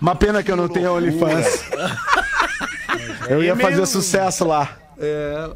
[0.00, 1.62] Uma pena que eu não tenho OnlyFans.
[3.28, 4.76] Eu ia fazer sucesso lá.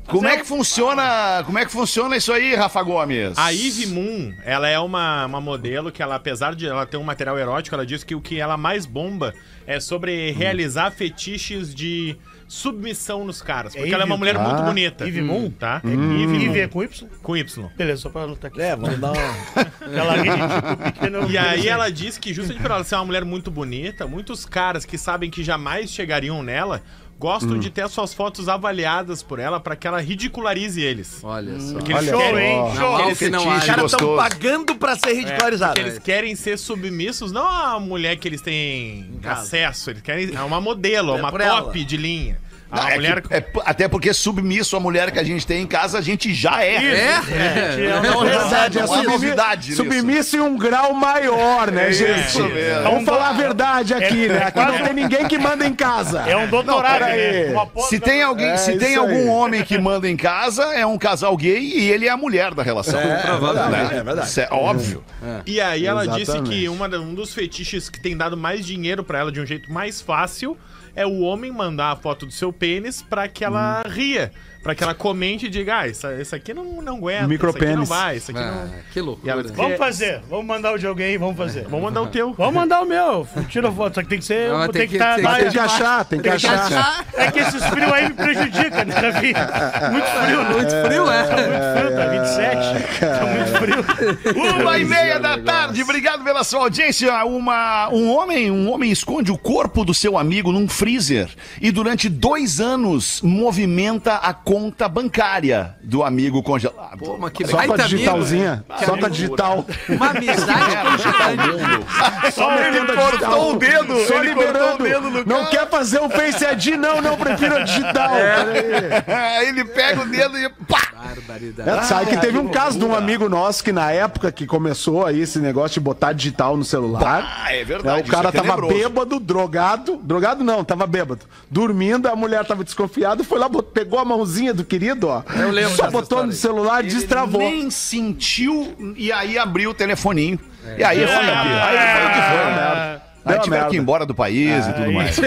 [0.06, 1.42] Como é que funciona?
[1.46, 3.36] Como é que funciona isso aí, Rafa Gomes?
[3.38, 7.02] A Ivy Moon, ela é uma, uma modelo que ela, apesar de ela ter um
[7.02, 9.32] material erótico, ela diz que o que ela mais bomba
[9.66, 12.16] é sobre realizar fetiches de
[12.48, 13.72] submissão nos caras.
[13.74, 14.40] Porque É ela é uma mulher Ah.
[14.40, 15.06] muito bonita.
[15.06, 15.50] Ivy Moon?
[15.50, 15.80] Tá?
[15.84, 17.08] Ivy Ivy é com Y?
[17.22, 17.68] Com Y.
[17.76, 18.60] Beleza, só pra anotar aqui.
[18.60, 19.22] É, vamos dar uma...
[19.80, 21.18] Aquela rede tipo pequena.
[21.30, 24.84] E aí ela diz que justamente por ela ser uma mulher muito bonita, muitos caras
[24.84, 26.82] que sabem que jamais chegariam nela
[27.20, 31.20] gostam de ter as suas fotos avaliadas por ela pra que ela ridicularize eles.
[31.22, 31.74] Olha só.
[31.74, 32.74] Porque eles Olha querem, só.
[32.74, 33.16] Show.
[33.16, 35.74] que não Os caras estão pagando pra ser ridicularizados.
[35.74, 40.40] Porque eles querem ser submissos, não a mulher que eles têm acesso, eles querem é
[40.40, 41.84] uma modelo, É uma top ela.
[41.84, 42.38] de linha.
[42.70, 45.62] Não, A é mulher que- é até porque submisso a mulher que a gente tem
[45.62, 46.76] em casa, a gente já é.
[46.76, 48.00] É?
[48.02, 49.06] Não recebe Não há assim.
[49.06, 49.74] novidade.
[49.74, 52.38] Submisso em um grau maior, né, gente?
[52.82, 54.36] Vamos falar a verdade aqui, É- né?
[54.38, 56.20] é Aqui não tem ninguém que manda em casa.
[56.28, 57.50] É um doutorado, peraí.
[57.50, 57.66] né?
[57.88, 59.26] Se tem alguém, É se tem algum aí.
[59.28, 62.62] homem que manda em casa, é um casal gay e ele é a mulher da
[62.62, 63.00] relação.
[63.00, 63.70] É, Provavelmente.
[63.78, 64.28] verdade, é verdade.
[64.28, 65.04] Isso é óbvio.
[65.46, 66.50] E aí ela disse Exatamente.
[66.50, 69.72] que uma um dos fetiches que tem dado mais dinheiro pra ela de um jeito
[69.72, 70.56] mais fácil
[70.94, 74.82] é o homem mandar a foto do seu pênis pra que ela ria, Pra que
[74.84, 77.64] ela comente e diga, ah, isso, isso aqui não, não aguenta, Micropênis.
[77.64, 78.70] isso aqui não vai, isso aqui Ah, não...
[78.92, 79.32] que loucura.
[79.32, 80.20] ela- Vamos fazer.
[80.28, 81.62] Vamos mandar o de alguém, vamos fazer.
[81.64, 82.34] Vamos mandar o teu.
[82.34, 83.26] Vamos mandar o meu.
[83.48, 83.94] Tira a foto.
[83.94, 84.50] Só que tem que ser.
[84.50, 85.14] Não, tem, que estar.
[85.16, 87.06] tem que tem que achar, tem que achar.
[87.14, 89.90] É que esses frios aí me prejudicam, né, Rafinha?
[89.90, 90.52] Muito frio, né?
[90.52, 91.48] Muito frio, Tá é?
[91.48, 93.00] muito frio, tá 27.
[93.00, 94.60] Tá muito frio.
[94.62, 97.10] Uma e meia da tarde, obrigado pela sua audiência.
[97.24, 101.30] Uma, um homem, um homem esconde o corpo do seu amigo num freezer
[101.62, 106.98] e durante dois anos movimenta a conta bancária do amigo congelado.
[106.98, 108.64] Pô, mas que Só com a digitalzinha.
[108.68, 108.84] amigo.
[108.84, 109.66] Só com a digital.
[109.88, 112.32] Uma amizade constante.
[112.34, 113.10] Só metendo a digital.
[113.30, 114.74] cortou o dedo, Só ele liberando.
[114.74, 115.50] o dedo no Não cara.
[115.50, 116.66] quer fazer o Face ID?
[116.76, 118.10] Não, não, prefiro a digital.
[118.10, 119.46] Peraí.
[119.48, 120.80] ele pega o dedo e pá!
[121.00, 121.70] Barbaridade.
[121.70, 125.06] É, sabe que teve um caso de um amigo nosso que na época que começou
[125.06, 128.08] aí esse negócio de botar digital no celular, Ah, é é, verdade.
[128.08, 133.24] o cara é tava bêbado, drogado, drogado não, tava bêbado, dormindo, a mulher tava desconfiada,
[133.24, 136.94] foi lá, pegou a mãozinha do querido, ó, Eu lembro só botou no celular, Ele
[136.94, 137.40] destravou.
[137.40, 140.38] nem sentiu e aí abriu o telefoninho.
[140.78, 143.00] E aí foi, a- aí foi o que foi, né?
[143.22, 143.70] Aí Deu tiveram merda.
[143.70, 145.20] que ir embora do país e tudo mais.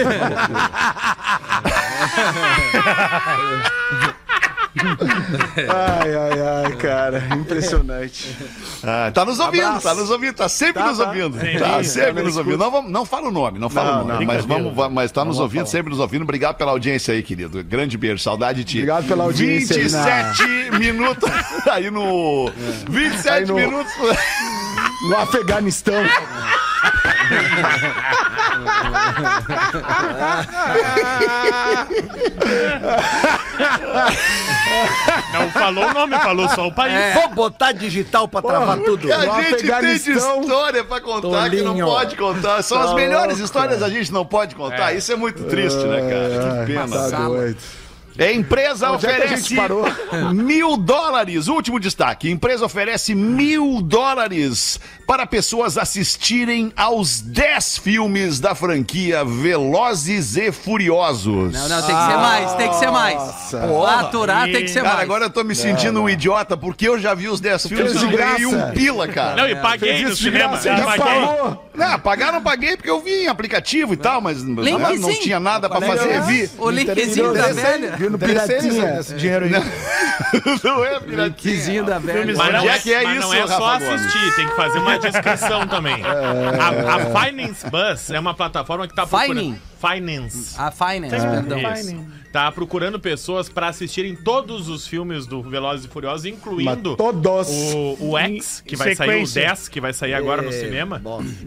[5.56, 7.22] Ai, ai, ai, cara.
[7.34, 8.36] Impressionante.
[8.82, 9.86] Ah, tá nos ouvindo, Abraço.
[9.88, 11.06] tá nos ouvindo, tá sempre Tá, nos tá.
[11.08, 11.38] ouvindo.
[11.58, 12.58] Tá sim, sempre tá nos ouvindo.
[12.58, 14.88] Não, vamos- não fala o nome, não fala Não, o nome, não, mas, vamos, va-
[14.88, 16.22] mas tá nos ouvindo, vou sempre nos ouvindo.
[16.22, 17.62] Obrigado pela audiência aí, querido.
[17.64, 18.78] Grande beijo, saudade de ti.
[18.78, 21.30] Obrigado pela audiência aí na- 27 minutos
[21.70, 22.50] aí no.
[22.88, 23.92] 27 Aí no- minutos.
[25.08, 25.94] No Afeganistão.
[35.32, 37.14] Não falou o nome, falou só o país.
[37.14, 39.12] Vou botar digital pra travar tudo.
[39.12, 41.86] A gente tem de história pra contar que não Tolinho.
[41.86, 42.62] pode contar.
[42.62, 44.92] São as Tá melhores louco, histórias a gente não pode contar.
[44.92, 46.64] Isso é muito triste, né, cara?
[46.66, 47.10] Que pena.
[47.10, 47.58] Tá doido.
[48.16, 49.84] É, empresa Onde é oferece parou?
[50.32, 51.48] mil dólares.
[51.48, 52.30] Último destaque.
[52.30, 61.52] Empresa oferece mil dólares para pessoas assistirem aos 10 filmes da franquia Velozes e Furiosos.
[61.52, 63.22] Não, não, tem que ser mais, tem que ser mais.
[63.50, 65.02] Pra aturar tem que ser Cara, mais.
[65.02, 68.06] agora eu tô me sentindo um idiota porque eu já vi os 10 filmes e
[68.06, 69.34] ganhei um pila, cara.
[69.36, 70.48] Não, e paguei no isso de cinema.
[70.50, 71.04] graça, Já já paguei.
[71.04, 71.63] falou.
[71.74, 75.20] Não, pagar não paguei porque eu vi em aplicativo e tal, mas não Linkzinho.
[75.20, 76.22] tinha nada pra fazer.
[76.22, 76.50] Vi.
[76.56, 77.96] O linkzinho da velha.
[77.96, 79.00] Viu no Piratinha?
[79.00, 79.50] esse dinheiro aí.
[80.62, 81.54] Não é, piratinha.
[81.54, 82.34] Linkzinho da velha.
[82.36, 84.00] Mas não Onde é, é que é mas isso, não é só Rafa Gomes?
[84.00, 86.02] assistir, tem que fazer uma descrição também.
[86.04, 89.36] A, a Finance Bus é uma plataforma que tá procurando...
[89.36, 89.60] Fining.
[89.80, 90.54] Finance.
[90.56, 91.72] A Finance, perdão.
[91.72, 92.23] Isso.
[92.34, 97.48] Tá procurando pessoas pra assistirem todos os filmes do Velozes e Furiosos, incluindo todos.
[97.48, 99.42] o, o X, que vai sair o sequência.
[99.46, 101.00] 10, que vai sair agora no cinema.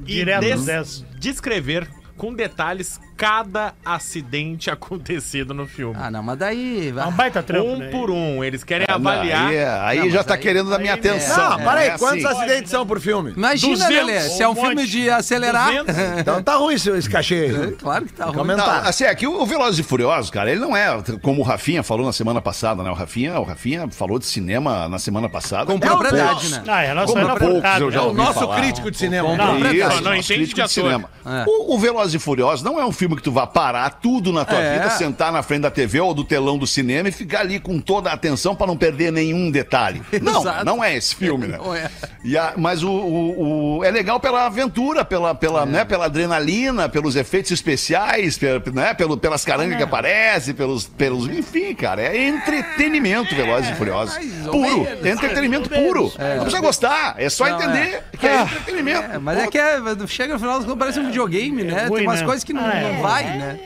[0.05, 1.05] E Direto des- nos 10.
[1.19, 5.95] descrever com detalhes cada acidente acontecido no filme.
[5.99, 6.93] Ah, não, mas daí.
[6.95, 7.87] É um baita trampo, um né?
[7.87, 8.43] por um.
[8.43, 9.47] Eles querem Não, avaliar.
[9.47, 11.49] Aí, aí Não, já tá aí- querendo da minha aí- atenção.
[11.51, 12.37] Não, para aí, É quantos assim.
[12.37, 13.33] acidentes são por filme?
[13.35, 14.87] Imagina, 200, Lelê, se é um um filme monte.
[14.89, 15.67] de acelerar.
[15.69, 15.97] 200.
[16.19, 17.71] Então tá ruim esse, esse cachê aí.
[17.73, 18.33] claro que tá ruim.
[18.35, 18.85] Não, Comentar.
[18.87, 20.87] assim, é que o Velozes e Furiosos, cara, ele não é
[21.21, 22.89] como o Rafinha falou na semana passada, né?
[22.89, 25.65] O Rafinha, o Rafinha falou de cinema na semana passada.
[25.65, 26.63] Com É, propriedade, né?
[26.67, 28.57] Ah, é nossa, Como é poucos eu já É o ouvi nosso falar.
[28.61, 29.29] crítico de cinema.
[29.35, 31.09] Não, Não, nosso entende crítico de cinema.
[31.25, 31.43] É.
[31.47, 34.43] O, o Velozes e Furiosos não é um filme que tu vai parar tudo na
[34.45, 34.73] tua É.
[34.77, 37.79] vida, sentar na frente da TV ou do telão do cinema e ficar ali com
[37.79, 40.01] toda a atenção pra não perder nenhum detalhe.
[40.21, 40.65] Não, Exato.
[40.65, 41.57] não é esse filme, né?
[41.57, 41.89] Não é.
[42.23, 46.89] E a- mas o, o- o- é legal pela aventura, pela, pela, né, pela adrenalina,
[46.89, 51.27] pelos efeitos especiais, pe- né, pelo, pelas carangas que aparecem, pelos, pelos.
[51.29, 54.15] Enfim, cara, é entretenimento, Velozes e Furiosos.
[54.15, 54.81] mais ou Puro.
[54.83, 55.05] menos.
[55.05, 56.11] É entretenimento puro.
[56.17, 59.11] Não precisa gostar, é só Não, entender que é entretenimento.
[59.13, 61.85] É, mas é que é, chega no final parece um videogame, né?
[61.87, 62.25] ruim, Tem umas né?
[62.25, 62.96] coisas que não, Ah, é.
[62.97, 63.59] Não vai, né?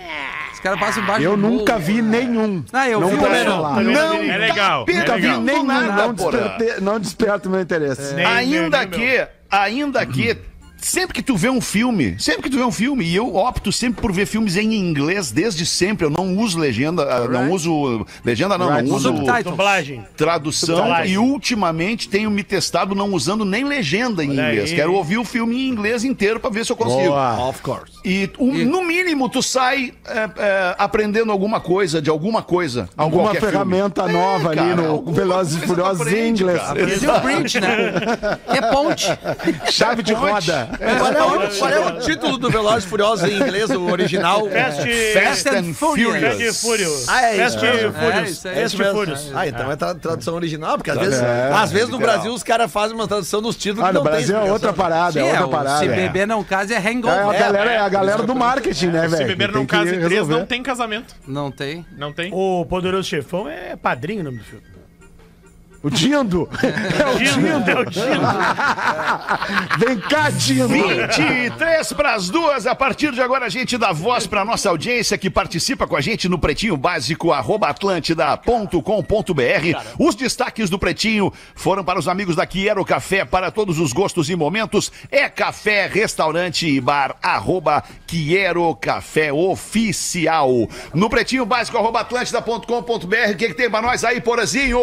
[0.54, 2.64] Os caras passam embaixo Eu do nunca vi nenhum.
[2.72, 3.56] Ah, eu não vi posso também não.
[3.56, 3.76] falar.
[3.76, 5.42] Também Não, É legal, tá é Nunca vi legal.
[5.42, 6.32] nenhum, nada, não, porra.
[6.50, 8.14] desperte- não desperta o meu interesse.
[8.14, 10.38] Nem ainda que, ainda que
[10.82, 13.72] sempre que tu vê um filme, sempre que tu vê um filme, e eu opto
[13.72, 17.54] sempre por ver filmes em inglês desde sempre, eu não uso legenda, ah, não Right.
[17.56, 18.88] uso legenda não, Right.
[18.90, 19.44] não uso Subtitles.
[19.44, 20.04] Dublagem.
[20.18, 21.12] tradução Subtitles.
[21.12, 24.70] e ultimamente tenho me testado não usando nem legenda em Olha inglês.
[24.72, 24.76] aí.
[24.76, 27.10] Quero ouvir o filme em inglês inteiro pra ver se eu consigo.
[27.10, 27.48] Boa.
[27.50, 27.92] Of course.
[28.04, 32.90] E um- no mínimo tu sai é, é, aprendendo alguma coisa de alguma coisa.
[32.98, 33.52] Alguma qualquer filme.
[33.54, 36.60] ferramenta É, nova ali cara, no Velozes e Furiosos em inglês.
[36.62, 36.74] cara.
[36.86, 37.70] Brasil Bridge, né?
[38.48, 39.08] É ponte.
[39.72, 40.71] Chave de roda.
[40.78, 44.48] Qual é, o, qual é o título do Velozes Furiosos em inglês, o original?
[44.50, 46.20] Fast, Fast and Furious.
[46.22, 47.06] Fast Furious.
[47.10, 47.42] Ah, é isso.
[47.60, 48.30] Fast É, Furious.
[48.30, 48.48] isso.
[48.48, 48.94] É Fast isso mesmo.
[49.00, 49.32] Furious.
[49.34, 51.98] Ah, então é tra- tradução original, porque às vezes, É, às vezes no.
[52.00, 55.14] Brasil os caras fazem uma tradução nos títulos Ah, que no Brasil é outra parada,
[55.14, 55.80] Sim, é é, outra parada.
[55.80, 55.96] se É.
[55.96, 57.40] beber não casa é É a hangover.
[57.40, 59.18] galera, é a galera do marketing, né, velho?
[59.18, 61.16] Se beber não casa em três, não tem casamento.
[61.28, 61.86] Não tem.
[61.98, 62.32] Não tem.
[62.34, 64.64] O Poderoso Chefão é padrinho o nome do filme.
[65.84, 66.48] O Dindo.
[66.62, 68.06] É o Dindo, é o Dindo.
[69.84, 70.68] Vem cá, Dindo.
[70.68, 72.68] 23 para as duas.
[72.68, 76.02] A partir de agora, a gente dá voz para nossa audiência que participa com a
[76.02, 78.72] gente no Pretinho Básico, arroba atlântida.com.br.
[79.98, 84.30] Os destaques do Pretinho foram para os amigos da Quiero Café, para todos os gostos
[84.30, 84.92] e momentos.
[85.10, 90.70] É café, restaurante e bar, arroba Quiero Café Oficial.
[90.94, 93.32] No Pretinho Básico, arroba atlântida.com.br.
[93.32, 94.80] O que, que tem para nós aí, Porazinho?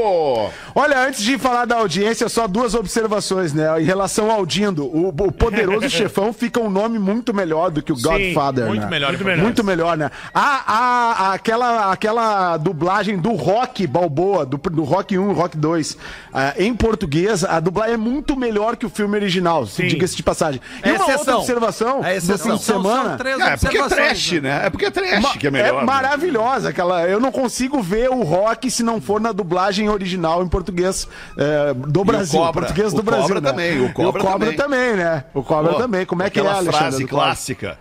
[0.74, 3.80] Olha, antes de falar da audiência, só duas observações, né?
[3.80, 7.92] Em relação ao Dindo, o, o poderoso chefão fica um nome muito melhor do que
[7.92, 8.86] o Godfather, muito né?
[8.90, 9.08] melhor.
[9.10, 9.42] Muito melhor.
[9.42, 10.10] Muito melhor, né?
[10.32, 10.40] A,
[10.72, 15.96] a, a- aquela, aquela dublagem do Rock Balboa, do, do Rock 1 e Rock 2,
[16.32, 20.60] ah, em português, a dublagem é muito melhor que o filme original, diga-se de passagem.
[20.84, 21.38] E É uma outra exceção.
[21.38, 23.08] observação É do fim de semana...
[23.10, 23.90] são três É, porque é observações.
[24.08, 24.40] trash, né?
[24.40, 24.60] né?
[24.66, 25.80] É porque é trash Ma- que é melhor.
[25.80, 25.82] né?
[25.84, 27.02] maravilhosa aquela.
[27.08, 31.74] Eu não consigo ver o rock se não for na dublagem original em português é,
[31.74, 32.38] do Brasil.
[32.40, 32.62] Cobra.
[32.62, 33.22] Português do O Brasil.
[33.28, 33.48] Cobra né?
[33.50, 34.56] também, o E Cobra também.
[34.56, 35.24] também, né?
[35.34, 36.04] O Cobra Pô, também.
[36.06, 36.78] Como é que é, aquela Alexandre?
[36.78, 37.24] frase Cobra?
[37.26, 37.78] clássica.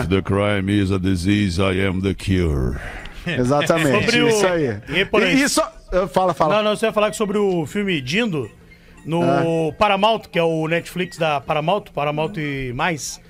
[0.00, 2.78] If the crime is a disease, I am the cure.
[3.26, 4.04] Exatamente.
[4.04, 4.80] Sobre o- Isso aí.
[4.88, 5.42] E?
[5.42, 6.56] E, só, ah, Fala, fala.
[6.56, 8.48] Não, não, você ia falar que sobre o filme Dindo
[9.04, 13.20] no Paramount, que é o Netflix da Paramount, Paramount e mais,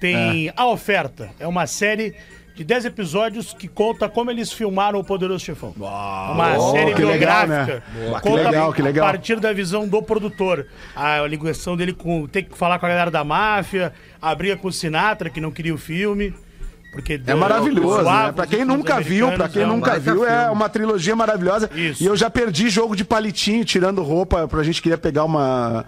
[0.00, 1.30] tem A Oferta.
[1.38, 2.14] É uma série
[2.60, 5.72] de 10 episódios que conta como eles filmaram o Poderoso Chefão.
[5.78, 7.82] Uma Oh, série que legal, biográfica.
[7.94, 8.10] né?
[8.16, 9.06] Que Conta legal, que legal.
[9.08, 10.66] a partir da visão do produtor.
[10.94, 14.68] A ligação dele com ter que falar com a galera da máfia, a briga com
[14.68, 16.34] o Sinatra, que não queria o filme.
[16.92, 18.32] Porque É maravilhoso, né?
[18.32, 20.52] Pra quem nunca viu, pra quem um nunca viu, é filme.
[20.52, 21.70] uma trilogia maravilhosa.
[21.74, 22.02] Isso.
[22.02, 25.84] E eu já perdi jogo de palitinho, tirando roupa, pra gente queria pegar uma.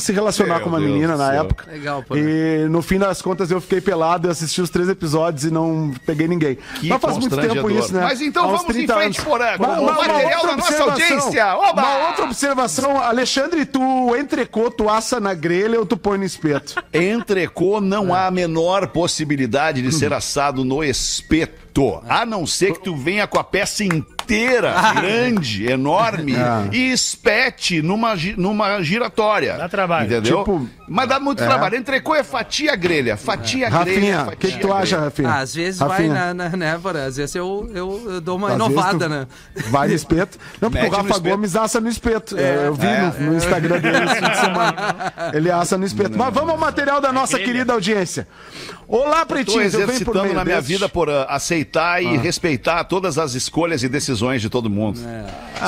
[0.00, 1.44] se relacionar Meu com uma Deus menina na céu.
[1.44, 1.70] época.
[1.70, 2.16] Legal, pô.
[2.16, 5.92] E no fim das contas eu fiquei pelado, eu assisti os três episódios e não
[6.04, 6.58] peguei ninguém.
[6.80, 8.00] Que Mas faz muito tempo isso, né?
[8.02, 9.28] Mas então vamos em 30 frente, anos.
[9.30, 10.90] Porã, com Uma- o uma- uma material outra da nossa observação.
[10.90, 11.56] audiência.
[11.56, 11.82] Oba!
[11.82, 16.74] Uma outra observação, Alexandre, tu entrecô, tu assa na grelha ou tu põe no espeto?
[16.92, 18.18] Entrecô não É.
[18.18, 21.66] há a menor possibilidade de ser assado no espeto.
[22.08, 24.94] A não ser que tu venha com a peça inteira, Ah.
[24.94, 26.32] grande, enorme,
[26.72, 29.58] e espete numa, numa giratória.
[29.58, 30.06] Dá trabalho.
[30.06, 30.38] Entendeu?
[30.38, 31.46] Tipo, Mas dá muito é.
[31.46, 31.76] trabalho.
[31.76, 33.18] Entrecô é fatia grelha.
[33.18, 34.16] Fatia grelha.
[34.16, 35.28] Rafinha, o que, que tu acha, Rafinha?
[35.28, 36.80] Ah, às vezes Rafinha, vai na, na né?
[37.06, 39.26] Às vezes eu, eu, eu dou uma às inovada, né?
[39.68, 40.38] Vai no espeto.
[40.58, 41.28] Não, porque Mete o Rafa espeto.
[41.36, 42.38] Gomes assa no espeto.
[42.38, 44.74] eu vi É, no, no Instagram dele esse fim de semana.
[45.34, 46.16] Ele assa no espeto.
[46.16, 48.26] Mas vamos ao material da nossa querida audiência.
[48.88, 49.74] Olá, Estou pretinhos.
[49.74, 53.82] Eu venho por exercitando na minha vida por ah, aceitar e respeitar todas as escolhas
[53.82, 55.00] e decisões de todo mundo.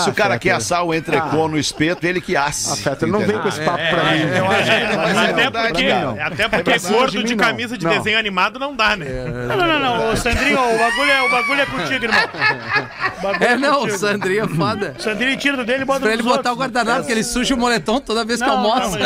[0.05, 0.57] Se o cara Ah, quer Fetter.
[0.57, 2.73] assar o entrecô no espeto, ele que asse.
[2.73, 4.21] Ah, Fetter, não vem com esse papo pra mim.
[4.37, 6.21] Eu acho que- É, mas é até verdade, porque, não.
[6.27, 7.37] até porque É gordo de mim, não.
[7.37, 7.91] camisa de Não.
[7.93, 9.07] desenho animado não dá, né?
[9.49, 10.13] Não, não, não, não.
[10.13, 12.21] Ô, Sandrinho, o bagulho é, o bagulho é contigo, irmão.
[13.19, 13.91] O bagulho É, não, o.
[13.91, 14.95] Sandrinho é foda.
[14.97, 17.59] Sandrinho tira do dele e bota Pra ele botar o guardanapo, porque ele suja o
[17.59, 18.97] moletom toda vez que Não, não, almoça.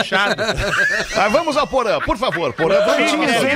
[1.17, 2.77] Mas vamos ao Porã, por favor, Porã.
[2.85, 3.47] Vamos ao nosso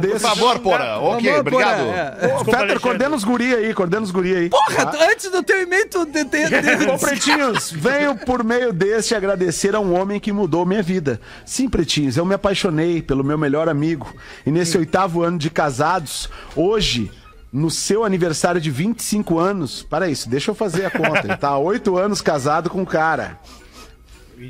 [0.00, 0.96] por favor, Porã.
[0.98, 1.84] Ok, obrigado.
[1.84, 2.26] Porã, é.
[2.34, 4.48] Desculpa, Fetter, coordena os guri aí, coordena os guri aí.
[4.50, 6.04] Porra, tu- antes do teu e-mail, tu...
[6.06, 10.64] De, de, de, Ô, pretinhos, venho por meio deste agradecer a um homem que mudou
[10.66, 11.20] minha vida.
[11.44, 14.12] Sim, pretinhos, eu me apaixonei pelo meu melhor amigo.
[14.46, 17.10] E nesse oitavo ano de casados, hoje,
[17.52, 19.82] no seu aniversário de 25 anos.
[19.82, 21.20] Para isso, deixa eu fazer a conta.
[21.26, 23.38] Ele tá há oito anos casado com um cara.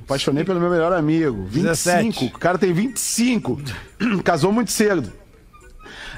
[0.02, 1.44] Apaixonei pelo meu melhor amigo.
[1.44, 1.64] 25.
[2.20, 2.24] 17.
[2.34, 3.60] O cara tem 25.
[4.24, 5.12] Casou muito cedo.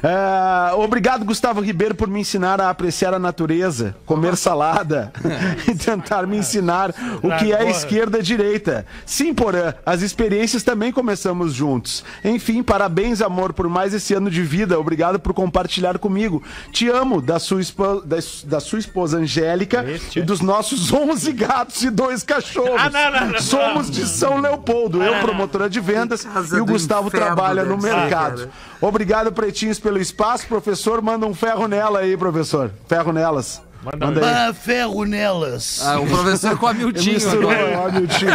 [0.09, 5.13] Ah, obrigado, Gustavo Ribeiro, por me ensinar a apreciar a natureza, comer salada
[5.67, 8.87] e tentar me ensinar o que é esquerda e direita.
[9.05, 12.05] Sim, Porã, as experiências também começamos juntos.
[12.25, 14.79] Enfim, parabéns, amor, por mais esse ano de vida.
[14.79, 16.41] Obrigado por compartilhar comigo.
[16.71, 21.83] Te amo, da sua, espo- da, da sua esposa Angélica e dos nossos 11 gatos
[21.83, 22.81] e dois cachorros.
[22.81, 27.09] Ah, não, não, não, Somos de São Leopoldo, eu, promotora de vendas, e o Gustavo
[27.09, 28.37] inferno trabalha no ser, mercado.
[28.43, 28.51] cara.
[28.81, 30.47] Obrigado, pretinhos, pelo espaço.
[30.47, 32.71] Professor, manda um ferro nela aí, professor.
[32.89, 33.66] Ferro nelas.
[34.01, 34.49] Manda, aí.
[34.49, 35.81] Ah, ferro nelas.
[35.87, 37.79] Ah, o professor come o tinho Misturou, agora.
[37.87, 38.29] ó, meu tio.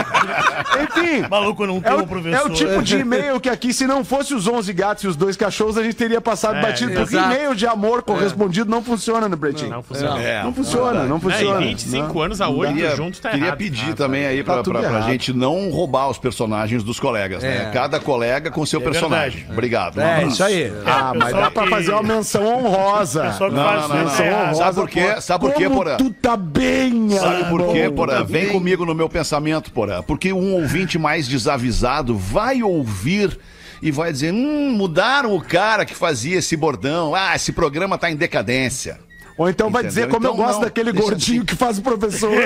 [0.83, 1.25] Enfim.
[1.29, 2.35] Maluco, não É tem um o, professor.
[2.37, 5.15] é o tipo de e-mail que aqui, se não fosse os 11 gatos e os
[5.15, 6.91] dois cachorros, a gente teria passado É, batido.
[6.93, 7.33] Porque exato.
[7.33, 9.69] e-mail de amor correspondido não funciona no Pretinho.
[9.69, 10.21] Não funciona.
[10.21, 11.61] É, Não funciona, não Né, funciona.
[11.61, 12.21] e 25 Não.
[12.21, 13.57] anos a 8 Queria, juntos tá queria errado.
[13.57, 17.43] pedir Ah, também aí pra, Tá pra, pra gente não roubar os personagens dos colegas,
[17.43, 17.67] né?
[17.69, 17.71] É.
[17.71, 19.37] Cada colega com seu personagem.
[19.39, 19.51] verdade.
[19.53, 19.97] Obrigado.
[19.97, 20.71] um É, isso aí.
[20.85, 23.23] Ah, mas pessoal dá pra fazer uma menção honrosa.
[23.23, 24.39] Pessoal que Não, faz não, não, menção não.
[24.43, 25.13] honrosa, Sabe por quê?
[25.15, 25.21] pô.
[25.41, 25.97] Sabe por quê, Como Porã?
[25.97, 27.89] Tu tá bem, Sabe por quê?
[27.89, 28.17] Porã?
[28.17, 30.01] Tá Vem comigo no meu pensamento, Porã.
[30.01, 33.37] Porque um ouvinte mais desavisado vai ouvir
[33.81, 37.15] e vai dizer: hum, mudaram o cara que fazia esse bordão.
[37.15, 38.99] Ah, esse programa tá em decadência.
[39.41, 40.15] Ou então vai dizer Entendeu?
[40.19, 41.45] como eu Então gosto não, daquele gordinho assim.
[41.45, 42.31] que faz o professor.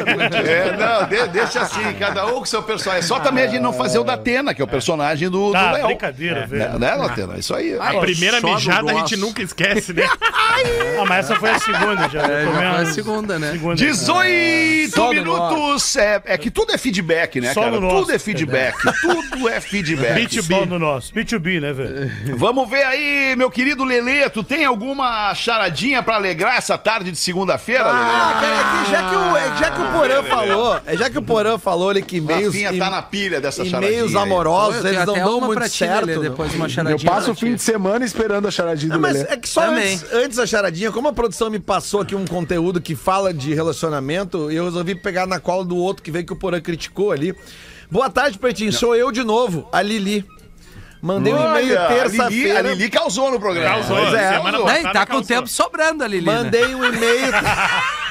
[0.45, 3.03] É, não, de- deixa assim, cada um com seu personagem.
[3.07, 5.51] Só também a gente não fazer o da Atena, que é o personagem do, do
[5.51, 5.87] Tá, Léo.
[5.87, 6.79] brincadeira, velho.
[6.79, 7.37] Né, né, Atena?
[7.37, 7.77] Isso aí.
[7.77, 10.03] A primeira do mijada a gente nunca esquece, né?
[10.97, 12.21] Ah, mas essa foi a segunda já.
[12.23, 13.51] É, já foi a segunda, né?
[13.51, 13.75] Segunda.
[13.75, 15.95] 18 Só no minutos.
[15.97, 17.73] É, é que tudo é feedback, né, Só cara?
[17.73, 17.95] no nosso.
[18.01, 18.75] Tudo é feedback.
[19.01, 20.41] Tudo é feedback.
[20.43, 21.13] Só no nosso.
[21.13, 22.37] B2B, né, velho?
[22.37, 24.29] Vamos ver aí, meu querido Lelê.
[24.29, 29.09] Tu tem alguma charadinha pra alegrar essa tarde de segunda-feira, Ah, cara, é que já
[29.09, 32.03] que o, é, já que o Porã falou, é já que o Porã falou ali
[32.03, 34.03] que e-mails, Rafinha tá na pilha dessa charadinha.
[34.03, 34.15] aí.
[34.15, 36.05] amorosos, Eu tenho eles não até dão uma muito pra ti, certo.
[36.05, 36.21] Lelê, não.
[36.21, 39.01] depois uma Eu charadinha passo pra o fim de semana esperando a charadinha do Não,
[39.01, 39.27] mas Lelê.
[39.31, 39.93] é que só Também.
[39.95, 43.51] antes, antes da charadinha, como a produção me passou aqui um conteúdo que fala de
[43.55, 47.33] relacionamento, eu resolvi pegar na cola do outro que veio que o Porã criticou ali.
[47.89, 48.71] Boa tarde, Pretinho.
[48.71, 50.23] Sou eu de novo, a Lili.
[51.05, 52.61] Mandei um e-mail Olha, a Lili, a terça-feira.
[52.73, 53.75] Lili causou no programa.
[53.75, 54.29] Causou, Pois é.
[54.33, 55.23] semana Não, e passada tá com o causou.
[55.35, 56.33] tempo sobrando ali, né?
[56.33, 57.31] Mandei um e-mail.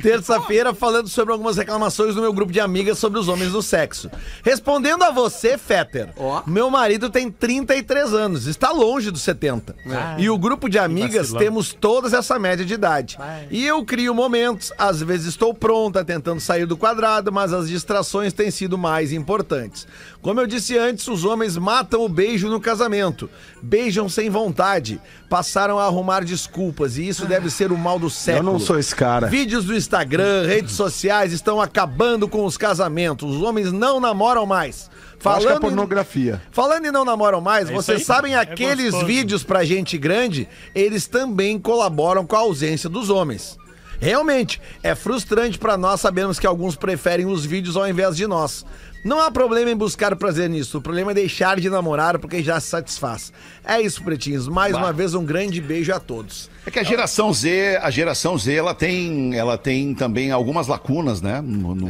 [0.00, 4.10] terça-feira, falando sobre algumas reclamações do meu grupo de amigas sobre os homens no sexo.
[4.42, 6.42] Respondendo a você, Fetter, Ó.
[6.46, 9.74] meu marido tem 33 anos, está longe dos 70.
[10.18, 13.18] E o grupo de amigas temos todas essa média de idade.
[13.50, 18.32] E eu crio momentos, às vezes estou pronta, tentando sair do quadrado, mas as distrações
[18.32, 19.86] têm sido mais importantes.
[20.22, 23.28] Como eu disse antes, os homens matam o beijo no casamento.
[23.62, 25.00] Beijam sem vontade.
[25.28, 28.52] Passaram a arrumar desculpas e isso deve ser o mal do século.
[28.52, 29.28] não sou esse cara.
[29.28, 33.34] Vídeos do Instagram, redes sociais estão acabando com os casamentos.
[33.36, 34.88] Os homens não namoram mais.
[35.22, 36.40] Eu acho que é em- pornografia.
[36.52, 38.04] Falando em não namoram mais, isso vocês aí.
[38.04, 39.06] sabem É aqueles gostoso.
[39.06, 43.58] vídeos pra gente grande, eles também colaboram com a ausência dos homens.
[43.98, 48.64] Realmente, é frustrante pra nós sabermos que alguns preferem os vídeos ao invés de nós.
[49.04, 52.60] Não há problema em buscar prazer nisso, o problema é deixar de namorar porque já
[52.60, 53.32] se satisfaz.
[53.64, 54.46] É isso, pretinhos.
[54.46, 56.50] Mais uma vez, um grande beijo a todos.
[56.66, 61.22] É que a geração Z, a geração Z, ela tem, ela tem também algumas lacunas,
[61.22, 61.40] né?
[61.42, 61.88] No- no-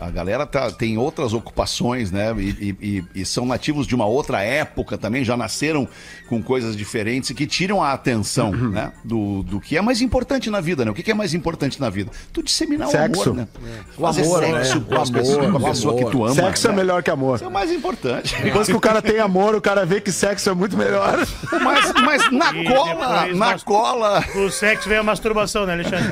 [0.00, 2.34] a, a galera tá, tem outras ocupações, né?
[2.38, 2.76] E, e-
[3.14, 5.86] e- e são nativos de uma outra época também, já nasceram
[6.30, 8.90] com coisas diferentes e que tiram a atenção, né?
[9.04, 10.90] Do, do que é mais importante na vida, né?
[10.90, 12.10] O que que é mais importante na vida?
[12.32, 13.20] Tu disseminar Sexo.
[13.20, 13.48] o amor, né?
[13.96, 14.84] O Fazer amor, sexo né?
[14.88, 16.04] com, as O pessoas, amor, com a pessoa amor.
[16.04, 16.34] que tu ama.
[16.34, 16.76] Sexo é né?
[16.76, 17.34] melhor que amor.
[17.36, 18.34] Isso é o mais importante.
[18.42, 21.18] Depois que o cara tem amor, o cara vê que sexo é muito melhor.
[21.62, 24.05] Mas, mas na E cola, na nós- cola.
[24.34, 26.06] O sexo vem a masturbação, né, Alexandre?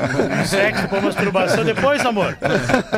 [0.47, 2.37] Sexo com masturbação, depois, amor.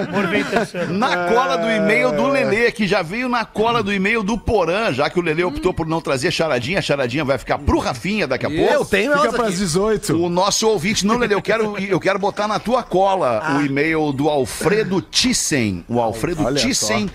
[0.08, 0.92] Amor vem terceiro.
[0.92, 4.92] Na cola do e-mail do Lelê, que já veio na cola do e-mail do Porã,
[4.92, 8.26] já que o Lelê optou por não trazer charadinha, a charadinha vai ficar pro Rafinha
[8.26, 8.72] daqui a pouco.
[8.72, 9.58] Eu tenho Fica pras aqui.
[9.58, 10.16] 18.
[10.16, 14.12] O nosso ouvinte, não, Lelê, eu quero, eu quero botar na tua cola o e-mail
[14.12, 15.84] do Alfredo Thyssen.
[15.88, 17.10] O Alfredo Olha Thyssen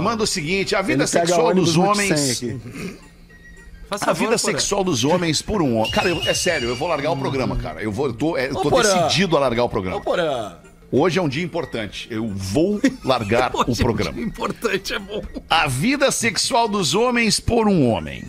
[0.00, 2.42] manda o seguinte: a vida Ele sexual dos homens.
[3.84, 4.04] 100 aqui.
[4.04, 5.90] Faz A vida sexual dos homens por um homem.
[5.92, 7.82] Cara, eu- é sério, eu vou largar o programa, cara.
[7.82, 9.96] Eu, vou, eu tô, é, eu tô Ô, decidido a largar o programa.
[9.98, 10.56] Ô, Porã.
[10.92, 12.06] Hoje é um dia importante.
[12.10, 14.20] Eu vou largar o programa.
[14.20, 15.22] Importante é bom.
[15.50, 18.24] A vida sexual dos homens por um homem.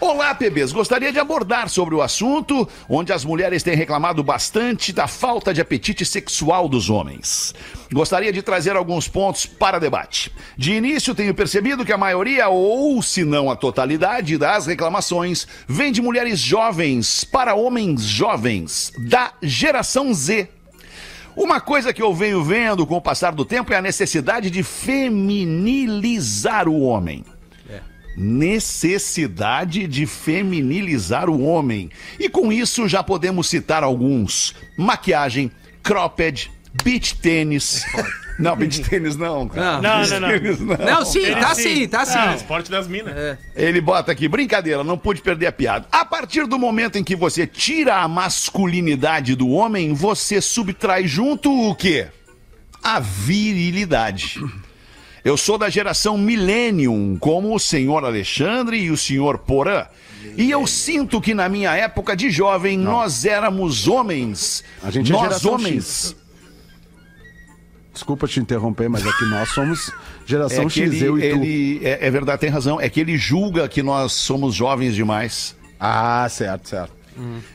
[0.00, 0.70] Olá, PBs.
[0.70, 5.60] Gostaria de abordar sobre o assunto onde as mulheres têm reclamado bastante da falta de
[5.60, 7.52] apetite sexual dos homens.
[7.92, 10.32] Gostaria de trazer alguns pontos para debate.
[10.56, 15.90] De início, tenho percebido que a maioria, ou se não a totalidade, das reclamações vem
[15.90, 20.48] de mulheres jovens para homens jovens, da geração Z.
[21.34, 24.62] Uma coisa que eu venho vendo com o passar do tempo é a necessidade de
[24.62, 27.24] feminilizar o homem.
[28.20, 31.88] Necessidade de feminilizar o homem.
[32.18, 35.52] E com isso já podemos citar alguns: maquiagem,
[35.84, 36.50] cropped,
[36.82, 37.84] beach tênis.
[38.38, 39.82] Não, beach tênis não, cara.
[39.82, 40.00] Não.
[40.00, 40.28] Não, não, não.
[40.28, 40.76] Tênis não.
[40.76, 41.62] Não, sim, Ele tá sim.
[41.62, 42.36] sim, tá sim.
[42.36, 43.36] Esporte das minas.
[43.56, 45.88] Ele bota aqui, brincadeira, não pude perder a piada.
[45.90, 51.52] A partir do momento em que você tira a masculinidade do homem, você subtrai junto
[51.52, 52.06] o quê?
[52.80, 54.40] A virilidade.
[55.24, 59.86] Eu sou da geração Millennium, como o senhor Alexandre e o senhor Porã.
[60.36, 64.62] E eu sinto que na minha época de jovem nós éramos homens.
[64.82, 65.74] A gente é nós geração homens.
[66.10, 66.16] X.
[67.92, 69.90] Desculpa te interromper, mas é que nós somos
[70.24, 71.26] geração É X, ele, eu e tu.
[71.26, 72.80] ele- é, é verdade, tem razão.
[72.80, 75.56] É que ele julga que nós somos jovens demais.
[75.80, 76.92] Ah, certo, certo.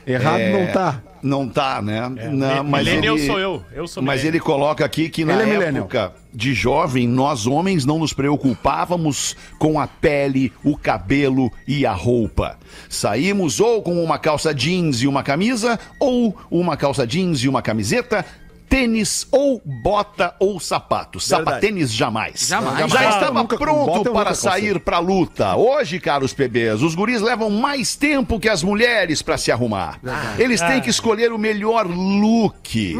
[0.06, 1.02] Errado É, não tá.
[1.22, 2.06] Não tá, né?
[2.30, 3.64] Não, Mi- mas millennial ele, sou eu.
[3.72, 4.34] Eu sou Mas millennial.
[4.34, 9.34] ele coloca aqui que na Ele é época de jovem, nós homens não nos preocupávamos
[9.58, 12.58] com a pele, o cabelo e a roupa.
[12.88, 17.62] Saímos ou com uma calça jeans e uma camisa, ou uma calça jeans e uma
[17.62, 18.24] camiseta,
[18.68, 21.20] tênis ou bota ou sapato.
[21.20, 22.46] Sapatênis jamais.
[22.48, 22.90] Jamais.
[22.90, 25.54] Já Ah, estava nunca- pronto para sair pra luta.
[25.56, 30.00] Hoje, caros PBs, os guris levam mais tempo que as mulheres pra se arrumar.
[30.38, 32.96] Eles têm que escolher o melhor look.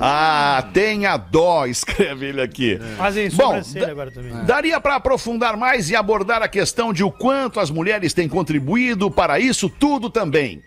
[0.00, 2.78] Ah, tenha dó, escreve ele aqui.
[2.98, 4.44] Fazem Bom, sobrancelha da- agora também.
[4.44, 9.10] Daria para aprofundar mais e abordar a questão de o quanto as mulheres têm contribuído
[9.10, 10.62] para isso tudo também.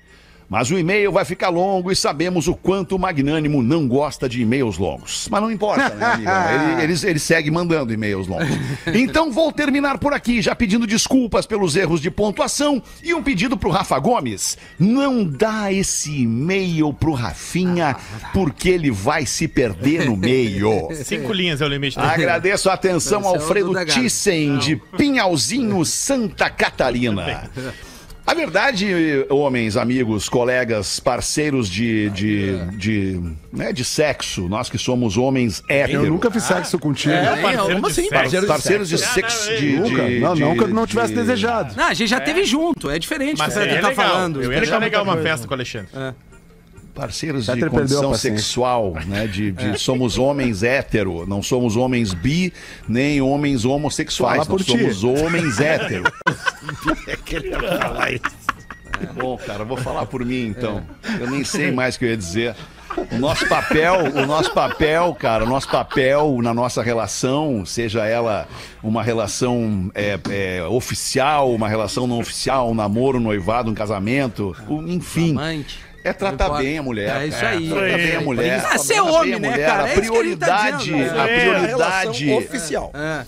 [0.49, 4.41] Mas o e-mail vai ficar longo e sabemos o quanto o Magnânimo não gosta de
[4.41, 5.27] e-mails longos.
[5.29, 6.49] Mas não importa, né, amigão?
[6.49, 8.49] Ele, ele, ele segue mandando e-mails longos.
[8.91, 13.55] Então vou terminar por aqui, já pedindo desculpas pelos erros de pontuação e um pedido
[13.55, 14.57] pro Rafa Gomes.
[14.79, 17.95] Não dá esse e-mail pro Rafinha,
[18.33, 20.89] porque ele vai se perder no meio.
[21.03, 21.97] Cinco linhas é o limite.
[21.97, 22.11] dele.
[22.11, 23.73] Agradeço a atenção é Alfredo.
[23.85, 27.49] Thyssen, de Pinhalzinho, Santa Catarina.
[28.29, 28.85] A verdade,
[29.27, 33.19] homens, amigos, colegas, parceiros de, de, de,
[33.51, 36.07] né, de sexo, nós que somos homens Eu héteros.
[36.09, 37.11] nunca fiz sexo contigo.
[37.11, 38.01] É, parceiro como de assim?
[38.03, 38.13] sexo.
[38.13, 39.49] Parceiro de Parceiros de sexo.
[39.49, 40.05] Ah, De, Nunca.
[40.07, 41.73] de- não, de- não que eu não de- tivesse desejado.
[41.75, 43.95] Não, a gente já teve junto, é diferente Mas que é tu tá legal.
[43.95, 44.43] falando.
[44.43, 45.27] Eu ia achar legal uma coisa.
[45.29, 45.89] festa com o Alexandre.
[46.99, 49.27] Parceiros de condição sexual, né?
[49.27, 52.53] De, de somos homens hétero, não somos homens bi,
[52.87, 54.71] nem homens homossexuais, Fala nós por ti.
[54.93, 56.03] somos homens hétero.
[57.07, 58.23] É que ele ia falar isso.
[59.15, 60.83] Bom, cara, vou falar por mim então.
[61.19, 62.55] Eu nem sei mais o que eu ia dizer.
[63.11, 68.45] O nosso papel, o nosso papel, cara, o nosso papel na nossa relação, seja ela
[68.83, 74.53] uma relação é, é, oficial, uma relação não oficial, um namoro, um noivado, um casamento,
[74.67, 75.31] um- enfim.
[75.31, 75.79] Amante.
[76.03, 77.21] É tratar bem a mulher.
[77.21, 77.69] É isso aí.
[77.69, 78.65] Tratar bem a mulher.
[78.71, 79.83] Ah, ser homem, a né, cara?
[79.83, 82.91] A É tá prioridade, a É, prioridade relação oficial.
[82.93, 83.25] É.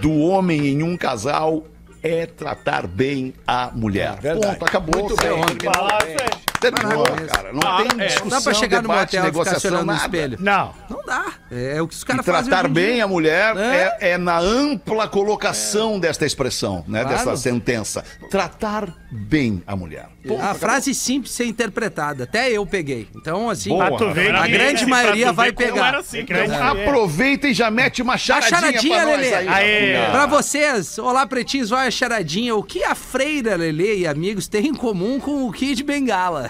[0.00, 1.64] do homem em um casal
[2.02, 4.16] é tratar bem a mulher.
[4.20, 4.54] verdade.
[4.54, 5.00] Ponto, acabou.
[5.02, 5.28] Muito bem.
[5.28, 6.49] Terminou.
[6.60, 7.26] Terminou, Maravilha.
[7.28, 7.52] cara.
[7.52, 8.06] Não Ah, tem é.
[8.06, 10.36] discussão, Não dá pra chegar no debate, motel e ficar no espelho.
[10.40, 10.74] Não.
[10.88, 11.26] Não dá.
[11.50, 12.44] É, é o que os caras fazem.
[12.50, 12.86] tratar hoje em dia.
[12.92, 13.96] bem a mulher É.
[14.00, 17.02] é, é na ampla colocação desta expressão, né?
[17.02, 17.16] Claro.
[17.16, 18.04] Dessa sentença.
[18.30, 20.08] Tratar bem a mulher.
[20.26, 20.60] Ponto, A acabou.
[20.60, 22.24] frase simples ser interpretada.
[22.24, 23.08] Até eu peguei.
[23.16, 23.86] Então, assim, Boa.
[23.86, 25.94] Ah, tu vê a grande maioria vai pegar.
[25.96, 29.34] assim, que não- Então, aproveita e já mete uma charadinha, charadinha, pra nós Lelê.
[29.34, 29.48] aí.
[29.48, 29.94] Aê.
[29.96, 30.10] Rafinha.
[30.10, 32.54] Pra vocês, olá pretinhos, vai a charadinha.
[32.54, 36.49] O que a freira Lelê e amigos têm em comum com o Kid Bengala?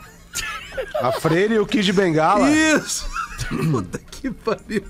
[1.01, 2.51] A Freire e o Kid Bengala.
[2.51, 3.07] Isso!
[3.71, 4.83] Puta que pariu.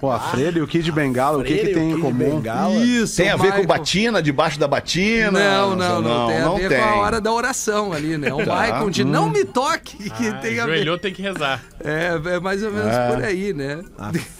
[0.00, 2.42] Pô, a Freire e o Kid Bengala, o que, que tem em comum?
[2.82, 3.66] Isso, Tem a ver com Michael.
[3.66, 5.30] batina, debaixo da batina?
[5.30, 6.78] Não, não, não, tem a não ver tem.
[6.78, 8.32] com a hora da oração ali, né?
[8.32, 8.62] O Tá.
[8.62, 10.72] Michael de não me toque, que Ah, tem a ver.
[10.72, 11.62] Ajoelhou, tem que rezar.
[11.84, 13.08] É, é mais ou menos É.
[13.12, 13.82] por aí, né?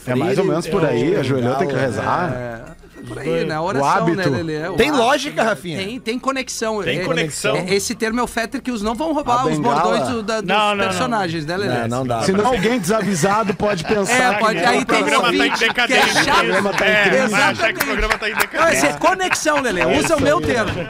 [0.07, 2.33] É mais ou menos por aí, ajoelhou, tem que Bengala, rezar.
[2.33, 2.63] É,
[3.07, 3.59] por aí, né?
[3.59, 4.17] Oração, hábito.
[4.17, 4.69] né, Lelê?
[4.69, 5.05] O Tem hábito.
[5.05, 5.79] lógica, Rafinha?
[5.79, 6.83] Tem, tem conexão.
[6.83, 7.57] Tem É- conexão.
[7.57, 10.41] é- Esse termo é o Fetter que os não vão roubar os bordões do- da-
[10.41, 10.85] dos Não, não, não.
[10.85, 11.89] personagens, né, Lelê?
[11.89, 12.23] Não, não dá.
[12.23, 15.23] Se não alguém desavisado pode pensar É, que pode, é aí um tem O programa
[15.39, 16.25] tá em que é decadência.
[16.25, 16.37] chato.
[16.39, 17.19] programa tá em É, crise.
[17.19, 17.75] que Exatamente.
[17.83, 18.87] o programa tá em Não, esse decadência.
[18.87, 19.85] é conexão, Lelê.
[19.99, 20.89] Usa o meu termo.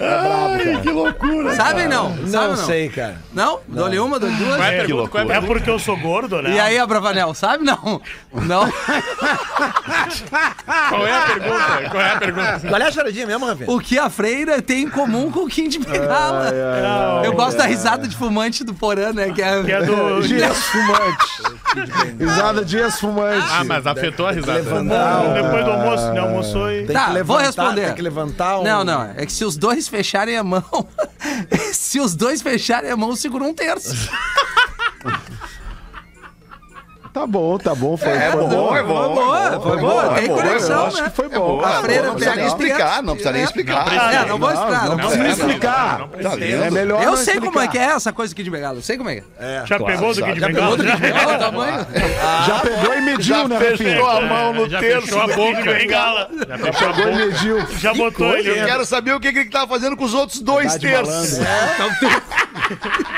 [0.00, 1.54] Ai, que loucura.
[1.56, 2.16] Sabe não?
[2.28, 3.16] Sabe Não sei, cara.
[3.32, 3.60] Não?
[3.66, 4.56] Dou-lhe uma, dou-lhe duas?
[4.56, 4.84] Qual é
[5.26, 6.52] Que é É porque eu sou gordo, né?
[6.54, 8.00] E aí, Abravanel, sabe não?
[8.32, 8.70] Não?
[10.88, 11.37] Qual é a pergunta?
[11.90, 12.60] Qual é a pergunta?
[12.68, 13.70] Qual é a charadinha mesmo, Rafinha?
[13.70, 16.50] O que a freira tem em comum com o Kim de Bengala?
[16.50, 19.30] Não, Eu gosto da risada de fumante do Porã, né?
[19.32, 20.20] Que é, Que é do...
[20.26, 21.42] Dias fumante.
[22.18, 23.46] Risada Dias fumante.
[23.50, 24.58] Ah, mas afetou a risada.
[24.58, 25.34] Levantar.
[25.34, 26.20] Depois do almoço, né?
[26.20, 26.86] Almoçou e...
[26.86, 27.86] Tem Tá, que vou levantar, responder.
[27.86, 28.64] Tem que levantar um...
[28.64, 29.02] Não, não.
[29.16, 30.62] É que se os dois fecharem a mão.
[31.72, 33.94] se os dois fecharem a mão, segura um terço.
[37.18, 37.96] Tá bom, tá bom.
[37.96, 39.14] Foi, É foi bom, é bom.
[39.14, 40.86] boa, é bom, foi é boa, bom, tem é bom, conexão, é bom.
[40.86, 41.10] Acho né?
[41.10, 41.60] que foi bom.
[41.64, 43.86] Ah, A freira não precisa nem explicar, não precisa nem explicar.
[43.90, 44.84] Ah, é, não vou explicar.
[44.88, 46.00] Não, precisa explicar.
[46.00, 46.30] explicar.
[46.30, 46.62] Tá lindo.
[46.64, 48.78] É melhor Eu sei como é que é essa coisa aqui de Bengala.
[48.78, 49.64] Eu sei como é que é.
[49.66, 50.22] Já pegou do.
[50.22, 50.78] Kid Já Bengala?
[51.38, 51.86] Tamanho.
[52.46, 54.18] Já pegou e mediu, Já né, fechou Rafinha?
[54.18, 56.30] a mão no Já terço fechou a do boca de Bengala.
[56.48, 57.26] Já fechou a Pegou e boca.
[57.26, 57.66] mediu.
[57.80, 58.50] Já botou ele.
[58.50, 60.86] Eu quero saber o que que ele tava fazendo com os outros dois Tá de
[60.86, 61.38] terços.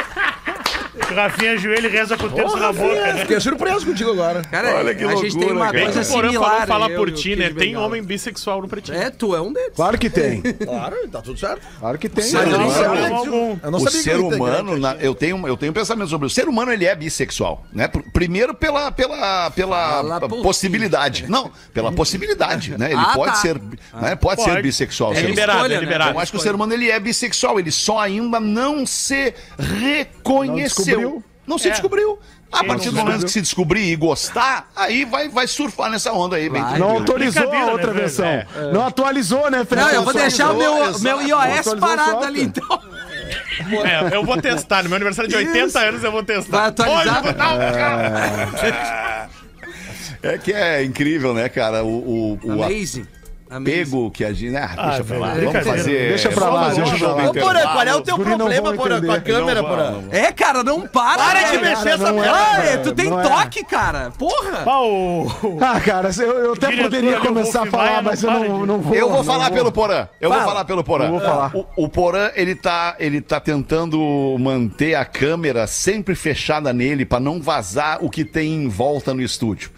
[1.10, 3.16] O Rafinha ajoelha e reza com o terço na boca, né?
[3.20, 4.42] Fiquei surpreso contigo agora.
[4.42, 6.50] Cara, Olha que a gente tem uma loucura, Bem que coisa o Porã similar.
[6.50, 7.46] falou fala eu por e o ti, Kid né?
[7.48, 7.86] Tem Bengala.
[7.86, 8.96] homem bissexual no pretinho.
[8.98, 9.72] É, tu é um deles.
[9.74, 10.40] Claro que tem.
[10.40, 11.60] Claro, tá tudo certo.
[11.78, 12.32] Claro que tem.
[12.32, 13.58] Mas eu não sabia disso.
[13.62, 16.08] Eu não o sabia que ser integrante humano, na- eu tenho, eu tenho um pensamento
[16.08, 17.88] sobre o ser humano, ele é bissexual, né?
[17.88, 21.26] Pr- Primeiro pela, pela, pela Fala por possibilidade.
[21.28, 22.92] Não, pela possibilidade, né?
[22.92, 23.38] Ele Ah, pode tá.
[23.38, 23.60] ser,
[24.00, 24.14] né?
[24.16, 24.62] Pode, ser Pode.
[24.62, 25.12] bissexual.
[25.14, 25.80] É liberado, escolha, é né?
[25.82, 26.10] liberado.
[26.14, 30.99] Eu acho que o ser humano ele é bissexual, ele só ainda não se reconheceu.
[31.00, 31.24] Descobriu.
[31.46, 31.70] Não se É.
[31.72, 32.18] descobriu.
[32.52, 36.12] A partir do não momento que se descobrir e gostar, aí vai, vai surfar nessa
[36.12, 36.78] onda aí, bem Vai.
[36.80, 38.24] Não autorizou a Brincadeira, outra né, versão.
[38.26, 38.72] velho?
[38.72, 39.84] Não atualizou, né, Fred?
[39.84, 42.80] Não, eu vou deixar o meu, meu iOS parado ali, então.
[43.84, 44.82] É, eu vou testar.
[44.82, 46.56] No meu aniversário de 80 anos eu vou testar.
[46.58, 47.22] Vai atualizar.
[47.24, 49.30] Hoje dar um-
[50.22, 51.82] É que é incrível, né, cara?
[51.84, 52.64] O, o, o Amazing.
[52.74, 53.06] Amazing.
[53.50, 54.56] Apego que a gente.
[54.56, 55.34] Ah, deixa pra lá.
[55.34, 56.08] Vamos fazer.
[56.08, 57.32] Deixa pra lá, deixa um pra jogo lá.
[57.32, 59.94] Porã, qual é o teu problema, Porã, com a câmera, Porã?
[60.10, 61.22] É, cara, não para.
[61.22, 62.10] Para de mexer essa.
[62.10, 63.22] Ai, tu tem é.
[63.22, 64.10] toque, cara.
[64.18, 64.64] Porra.
[64.66, 65.76] Ah.
[65.76, 68.30] Ah, cara, eu, eu até poderia começar a falar, mas eu
[68.66, 68.94] não vou.
[68.94, 70.08] Eu vou falar pelo Porã.
[70.20, 70.50] Eu vou Fala.
[70.50, 71.04] falar pelo Porã.
[71.06, 71.56] Eu vou falar.
[71.56, 77.18] O, o Porã, ele tá, ele tá tentando manter a câmera sempre fechada nele pra
[77.20, 79.70] não vazar o que tem em volta no estúdio.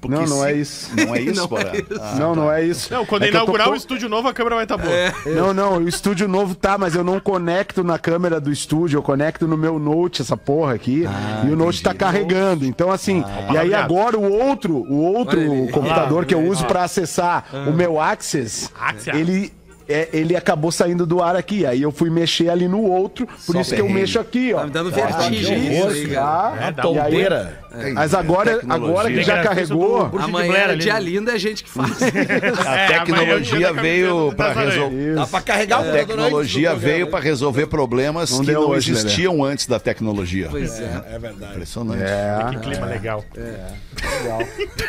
[0.00, 0.90] Porque Não, não se- é isso.
[0.96, 2.00] Não é isso, Não é isso.
[2.00, 2.92] Ah, Não, não é isso.
[2.94, 4.90] Não, quando É tô inaugurar co- o estúdio novo, a câmera vai estar boa.
[5.26, 9.02] Não, não, o estúdio novo tá, mas eu não conecto na câmera do estúdio, eu
[9.02, 11.04] conecto no meu Note, essa porra aqui,
[11.46, 12.64] e o Note tá carregando.
[12.64, 13.22] Então, assim,
[13.52, 15.38] e aí agora o outro, o outro
[15.70, 19.16] computador que eu uso pra acessar o meu Access, Access.
[19.18, 19.52] ele.
[19.92, 21.66] É, ele acabou saindo do ar aqui.
[21.66, 24.58] Aí eu fui mexer ali no outro, por Só isso que eu mexo aqui, ó.
[24.60, 25.70] Tá me dando Ah, vertigem
[26.14, 26.54] tá?
[26.58, 27.60] É, E aí- tonteira.
[27.94, 30.08] Mas agora, agora que já carregou.
[30.08, 31.00] De Amanhã é dia né?
[31.00, 31.98] lindo, é a gente que faz.
[32.66, 35.14] A É, tecnologia eu veio para do resolver.
[35.14, 38.90] Dá pra carregar o A tecnologia do veio para resolver problemas Não que não hoje,
[38.92, 40.48] existiam antes da tecnologia.
[40.50, 40.84] Pois é.
[40.84, 41.02] hein?
[41.12, 41.52] É verdade.
[41.52, 42.02] Impressionante.
[42.02, 42.38] É.
[42.50, 43.24] Que clima legal.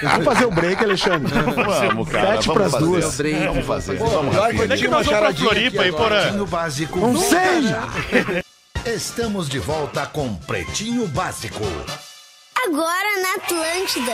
[0.01, 1.31] Vamos fazer o break, Alexandre.
[1.33, 2.27] Vamos, cara.
[2.33, 2.85] Sete pras fazer.
[2.85, 3.17] duas.
[3.45, 3.97] Vamos fazer.
[3.97, 4.57] Vamos, Jorge,
[4.91, 6.21] Nós uma vamos pra charadinha Floripa aqui aí, Porã?
[6.21, 6.99] Pretinho Básico.
[6.99, 8.43] Não sei!
[8.93, 11.63] Estamos de volta com Pretinho Básico.
[12.65, 14.13] Agora na Atlântida.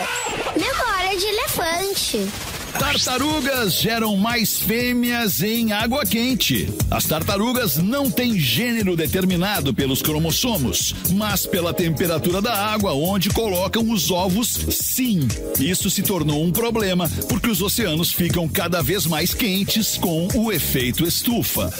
[0.55, 2.56] Memória de elefante.
[2.79, 6.69] Tartarugas geram mais fêmeas em água quente.
[6.91, 13.89] As tartarugas não têm gênero determinado pelos cromossomos, mas pela temperatura da água onde colocam
[13.91, 15.27] os ovos, sim.
[15.59, 20.51] Isso se tornou um problema porque os oceanos ficam cada vez mais quentes com o
[20.51, 21.73] efeito estufa.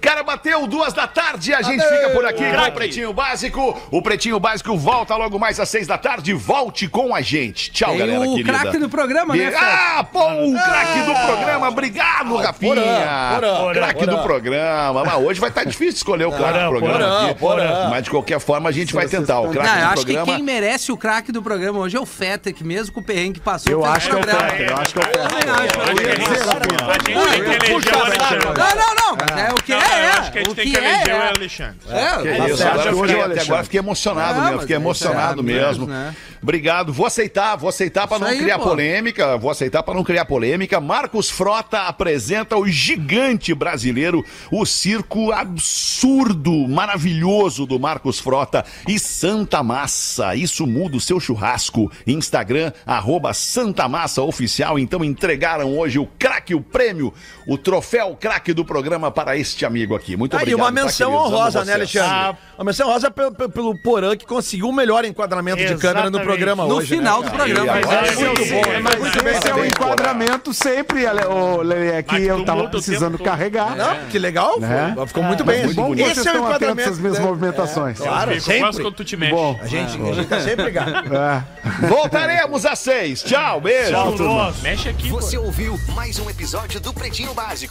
[0.02, 3.82] Cara, bateu duas da tarde, a gente fica por aqui com o Pretinho Básico.
[3.92, 6.34] O Pretinho Básico volta logo mais às seis da tarde.
[6.34, 7.72] Volte com a gente.
[7.72, 8.52] Tchau, Tem galera o querida.
[8.60, 9.64] craque do programa, né, Fred?
[9.66, 11.70] Ah, pô, o craque do programa.
[11.70, 12.76] Obrigado, Rafinha.
[12.76, 15.04] porã, porã, Craque do programa.
[15.06, 17.40] Mas hoje vai estar difícil escolher o craque do programa porã, aqui.
[17.40, 17.90] porã.
[17.90, 19.40] Mas de qualquer forma a gente vai tentar.
[19.40, 20.26] O Não, craque eu do acho que programa.
[20.38, 23.34] quem merece o craque do programa hoje é o Feta, que mesmo com o perrengue
[23.34, 24.50] que passou, Eu acho que é o programa.
[24.50, 25.22] Feta, eu acho que é o Feta.
[25.26, 25.32] acho.
[25.32, 28.36] Acho que a gente- a gente tem que.
[28.36, 29.18] Não, não, não.
[29.18, 30.12] mas É o que é, eu é.
[30.12, 31.28] acho que a gente O tem que que eleger é, o é.
[31.30, 31.78] Alexandre.
[31.90, 33.42] É, Que eu hoje fiquei, é o até Alexandre.
[33.42, 35.90] agora fiquei emocionado mesmo, fiquei é emocionado mesmo.
[36.44, 38.70] Obrigado, vou aceitar, vou aceitar para não aí, criar pô.
[38.70, 40.80] polêmica, vou aceitar para não criar polêmica.
[40.80, 49.62] Marcos Frota apresenta o gigante brasileiro, o circo absurdo, maravilhoso do Marcos Frota e Santa
[49.62, 50.36] Massa.
[50.36, 51.92] Isso muda o seu churrasco.
[52.08, 54.80] Instagram, arroba Santa Massa Oficial.
[54.80, 57.14] Então entregaram hoje o craque, o prêmio,
[57.48, 60.18] o troféu craque do programa para este amigo aqui.
[60.18, 60.60] Muito Ah, e obrigado.
[60.62, 61.12] uma tá, menção?
[61.16, 61.74] Amo honrosa, né.
[61.74, 62.10] Alexandre?
[62.10, 62.36] Ah.
[62.58, 66.26] Uma menção honrosa pelo, pelo- Porã, que conseguiu o melhor enquadramento de câmera no Exatamente.
[66.32, 66.88] Programa No hoje.
[66.96, 67.66] final né, do programa.
[67.74, 71.06] Mas agora- é muito bom, é Mas muito esse é o enquadramento sempre,
[71.64, 73.76] Lelê, é que eu tava precisando carregar.
[73.76, 74.60] Não, que legal.
[74.60, 74.96] Né?
[75.08, 75.64] Ficou muito bem.
[76.00, 76.90] Esse é o enquadramento.
[76.90, 77.26] às minhas né?
[77.26, 77.98] movimentações.
[77.98, 78.84] Claro, Eu gosto sempre.
[78.84, 79.34] quando tu te mexe.
[79.34, 80.92] Bom, A gente, a gente tá sempre ligado.
[81.16, 81.44] é.
[81.88, 83.24] Voltaremos às seis.
[83.24, 83.92] Tchau, beijo.
[83.92, 84.54] Tchau.
[84.62, 85.10] Mexe aqui.
[85.10, 87.70] Você ouviu mais um episódio do Pretinho Básico.